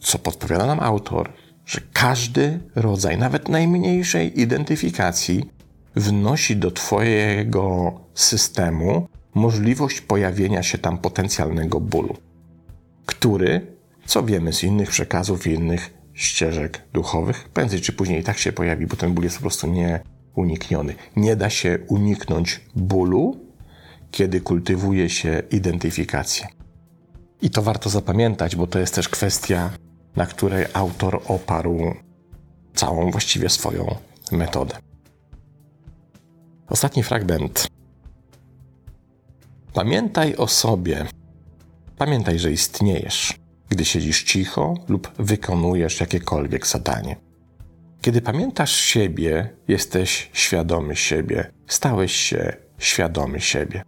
co 0.00 0.18
podpowiada 0.18 0.66
nam 0.66 0.80
autor, 0.80 1.32
że 1.68 1.80
każdy 1.92 2.60
rodzaj, 2.74 3.18
nawet 3.18 3.48
najmniejszej 3.48 4.40
identyfikacji, 4.40 5.50
wnosi 5.96 6.56
do 6.56 6.70
Twojego 6.70 7.92
systemu 8.14 9.08
możliwość 9.34 10.00
pojawienia 10.00 10.62
się 10.62 10.78
tam 10.78 10.98
potencjalnego 10.98 11.80
bólu, 11.80 12.16
który, 13.06 13.66
co 14.06 14.22
wiemy 14.22 14.52
z 14.52 14.62
innych 14.62 14.90
przekazów 14.90 15.46
i 15.46 15.50
innych 15.50 15.94
ścieżek 16.14 16.82
duchowych, 16.92 17.48
prędzej 17.48 17.80
czy 17.80 17.92
później 17.92 18.20
i 18.20 18.24
tak 18.24 18.38
się 18.38 18.52
pojawi, 18.52 18.86
bo 18.86 18.96
ten 18.96 19.14
ból 19.14 19.24
jest 19.24 19.36
po 19.36 19.42
prostu 19.42 19.66
nieunikniony. 19.66 20.94
Nie 21.16 21.36
da 21.36 21.50
się 21.50 21.78
uniknąć 21.88 22.60
bólu, 22.74 23.36
kiedy 24.10 24.40
kultywuje 24.40 25.10
się 25.10 25.42
identyfikację. 25.50 26.46
I 27.42 27.50
to 27.50 27.62
warto 27.62 27.90
zapamiętać, 27.90 28.56
bo 28.56 28.66
to 28.66 28.78
jest 28.78 28.94
też 28.94 29.08
kwestia, 29.08 29.70
na 30.18 30.26
której 30.26 30.66
autor 30.72 31.22
oparł 31.28 31.94
całą 32.74 33.10
właściwie 33.10 33.48
swoją 33.48 33.94
metodę. 34.32 34.76
Ostatni 36.68 37.02
fragment 37.02 37.66
Pamiętaj 39.72 40.36
o 40.36 40.48
sobie. 40.48 41.06
Pamiętaj, 41.98 42.38
że 42.38 42.52
istniejesz, 42.52 43.38
gdy 43.68 43.84
siedzisz 43.84 44.24
cicho 44.24 44.74
lub 44.88 45.12
wykonujesz 45.18 46.00
jakiekolwiek 46.00 46.66
zadanie. 46.66 47.16
Kiedy 48.00 48.20
pamiętasz 48.20 48.72
siebie, 48.72 49.50
jesteś 49.68 50.30
świadomy 50.32 50.96
siebie, 50.96 51.50
stałeś 51.66 52.12
się 52.12 52.56
świadomy 52.78 53.40
siebie. 53.40 53.82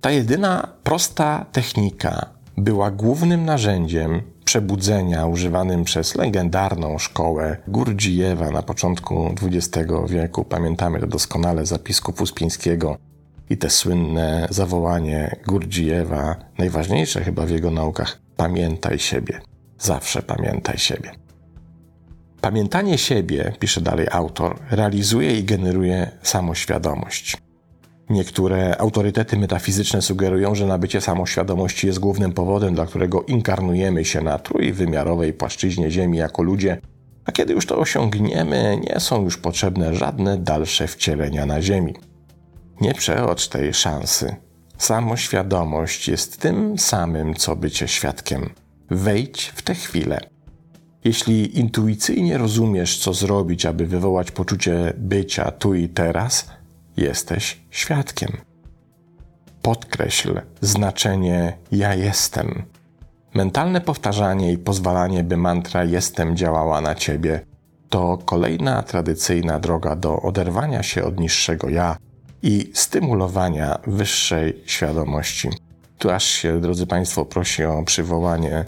Ta 0.00 0.10
jedyna 0.10 0.68
prosta 0.82 1.46
technika 1.52 2.30
była 2.56 2.90
głównym 2.90 3.44
narzędziem 3.44 4.35
przebudzenia 4.46 5.26
używanym 5.26 5.84
przez 5.84 6.14
legendarną 6.14 6.98
szkołę 6.98 7.56
Gurdzijewa 7.68 8.50
na 8.50 8.62
początku 8.62 9.34
XX 9.42 9.88
wieku. 10.08 10.44
Pamiętamy 10.44 11.00
to 11.00 11.06
doskonale 11.06 11.66
z 11.66 11.68
zapisków 11.68 12.20
Uspińskiego 12.20 12.96
i 13.50 13.56
te 13.56 13.70
słynne 13.70 14.48
zawołanie 14.50 15.36
Gurdzijewa, 15.46 16.36
najważniejsze 16.58 17.24
chyba 17.24 17.46
w 17.46 17.50
jego 17.50 17.70
naukach: 17.70 18.18
pamiętaj 18.36 18.98
siebie, 18.98 19.40
zawsze 19.78 20.22
pamiętaj 20.22 20.78
siebie. 20.78 21.10
Pamiętanie 22.40 22.98
siebie, 22.98 23.52
pisze 23.58 23.80
dalej 23.80 24.06
autor, 24.10 24.58
realizuje 24.70 25.38
i 25.38 25.44
generuje 25.44 26.10
samoświadomość. 26.22 27.45
Niektóre 28.10 28.78
autorytety 28.78 29.36
metafizyczne 29.36 30.02
sugerują, 30.02 30.54
że 30.54 30.66
nabycie 30.66 31.00
samoświadomości 31.00 31.86
jest 31.86 31.98
głównym 31.98 32.32
powodem, 32.32 32.74
dla 32.74 32.86
którego 32.86 33.22
inkarnujemy 33.22 34.04
się 34.04 34.20
na 34.20 34.38
trójwymiarowej 34.38 35.32
płaszczyźnie 35.32 35.90
Ziemi 35.90 36.18
jako 36.18 36.42
ludzie, 36.42 36.80
a 37.24 37.32
kiedy 37.32 37.52
już 37.52 37.66
to 37.66 37.78
osiągniemy, 37.78 38.80
nie 38.88 39.00
są 39.00 39.24
już 39.24 39.38
potrzebne 39.38 39.94
żadne 39.94 40.38
dalsze 40.38 40.86
wcielenia 40.86 41.46
na 41.46 41.62
Ziemi. 41.62 41.94
Nie 42.80 42.94
przeocz 42.94 43.48
tej 43.48 43.74
szansy. 43.74 44.36
Samoświadomość 44.78 46.08
jest 46.08 46.40
tym 46.40 46.78
samym, 46.78 47.34
co 47.34 47.56
bycie 47.56 47.88
świadkiem. 47.88 48.50
Wejdź 48.90 49.52
w 49.54 49.62
tę 49.62 49.74
chwilę. 49.74 50.20
Jeśli 51.04 51.58
intuicyjnie 51.58 52.38
rozumiesz, 52.38 52.98
co 52.98 53.14
zrobić, 53.14 53.66
aby 53.66 53.86
wywołać 53.86 54.30
poczucie 54.30 54.92
bycia 54.96 55.50
tu 55.50 55.74
i 55.74 55.88
teraz, 55.88 56.46
jesteś 56.96 57.60
świadkiem. 57.70 58.36
Podkreśl 59.62 60.40
znaczenie 60.60 61.56
ja 61.72 61.94
jestem. 61.94 62.62
Mentalne 63.34 63.80
powtarzanie 63.80 64.52
i 64.52 64.58
pozwalanie, 64.58 65.24
by 65.24 65.36
mantra 65.36 65.84
jestem 65.84 66.36
działała 66.36 66.80
na 66.80 66.94
ciebie, 66.94 67.40
to 67.88 68.18
kolejna 68.24 68.82
tradycyjna 68.82 69.58
droga 69.60 69.96
do 69.96 70.22
oderwania 70.22 70.82
się 70.82 71.04
od 71.04 71.20
niższego 71.20 71.68
ja 71.68 71.96
i 72.42 72.70
stymulowania 72.74 73.78
wyższej 73.86 74.62
świadomości. 74.66 75.48
Tu 75.98 76.10
aż 76.10 76.24
się, 76.24 76.60
drodzy 76.60 76.86
Państwo, 76.86 77.24
prosi 77.24 77.64
o 77.64 77.82
przywołanie 77.82 78.64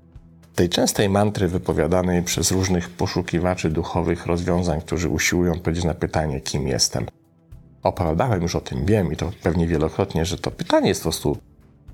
tej 0.55 0.69
częstej 0.69 1.09
mantry 1.09 1.49
wypowiadanej 1.49 2.23
przez 2.23 2.51
różnych 2.51 2.91
poszukiwaczy 2.91 3.71
duchowych 3.71 4.27
rozwiązań, 4.27 4.81
którzy 4.81 5.09
usiłują 5.09 5.53
odpowiedzieć 5.53 5.85
na 5.85 5.95
pytanie, 5.95 6.41
kim 6.41 6.69
jestem. 6.69 7.07
Opowiadałem 7.83 8.43
już 8.43 8.57
o 8.57 8.61
tym, 8.61 8.87
wiem 8.87 9.13
i 9.13 9.17
to 9.17 9.33
pewnie 9.43 9.67
wielokrotnie, 9.67 10.25
że 10.25 10.39
to 10.39 10.51
pytanie 10.51 10.89
jest 10.89 11.01
po 11.01 11.05
prostu 11.05 11.39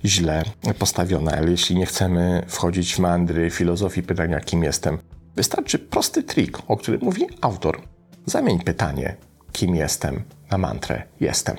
źle 0.04 0.44
postawione, 0.78 1.38
ale 1.38 1.50
jeśli 1.50 1.76
nie 1.76 1.86
chcemy 1.86 2.42
wchodzić 2.48 2.94
w 2.94 2.98
mandry 2.98 3.50
filozofii 3.50 4.02
pytania, 4.02 4.40
kim 4.40 4.62
jestem, 4.62 4.98
Wystarczy 5.36 5.78
prosty 5.78 6.22
trik, 6.22 6.58
o 6.68 6.76
którym 6.76 7.00
mówi 7.02 7.26
autor. 7.40 7.82
Zamień 8.26 8.60
pytanie, 8.60 9.16
kim 9.52 9.74
jestem, 9.74 10.24
na 10.50 10.58
mantrę 10.58 11.02
jestem. 11.20 11.56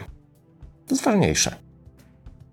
To 0.88 0.96
jest 0.96 1.04
ważniejsze. 1.04 1.56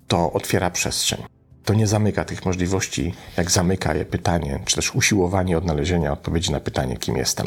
To 0.08 0.32
otwiera 0.32 0.70
przestrzeń. 0.70 1.22
To 1.64 1.74
nie 1.74 1.87
zamyka 1.87 2.24
tych 2.24 2.44
możliwości, 2.44 3.14
jak 3.37 3.50
zamyka 3.50 3.94
je 3.94 4.04
pytanie, 4.04 4.61
czy 4.64 4.76
też 4.76 4.94
usiłowanie 4.94 5.58
odnalezienia 5.58 6.12
odpowiedzi 6.12 6.52
na 6.52 6.61
pytanie, 6.61 6.96
kim 6.96 7.16
jestem. 7.16 7.46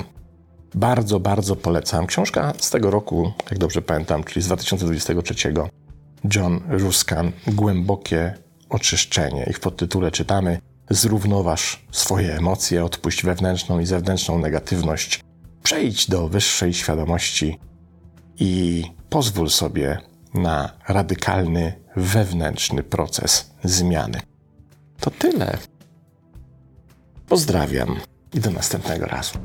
Bardzo, 0.75 1.19
bardzo 1.19 1.55
polecam. 1.55 2.07
Książka 2.07 2.53
z 2.59 2.69
tego 2.69 2.91
roku, 2.91 3.31
jak 3.49 3.59
dobrze 3.59 3.81
pamiętam, 3.81 4.23
czyli 4.23 4.43
z 4.43 4.45
2023. 4.45 5.53
John 6.35 6.61
Ruskan, 6.69 7.31
Głębokie 7.47 8.33
oczyszczenie. 8.69 9.45
I 9.49 9.53
w 9.53 9.59
podtytule 9.59 10.11
czytamy 10.11 10.59
Zrównoważ 10.89 11.85
swoje 11.91 12.37
emocje, 12.37 12.85
odpuść 12.85 13.23
wewnętrzną 13.23 13.79
i 13.79 13.85
zewnętrzną 13.85 14.39
negatywność, 14.39 15.21
przejdź 15.63 16.09
do 16.09 16.29
wyższej 16.29 16.73
świadomości 16.73 17.59
i 18.39 18.83
pozwól 19.09 19.49
sobie 19.49 19.97
na 20.33 20.71
radykalny 20.87 21.73
wewnętrzny 21.95 22.83
proces 22.83 23.51
zmiany. 23.63 24.21
To 24.99 25.11
tyle. 25.11 25.57
Pozdrawiam 27.27 27.99
i 28.33 28.39
do 28.39 28.51
następnego 28.51 29.05
razu. 29.05 29.39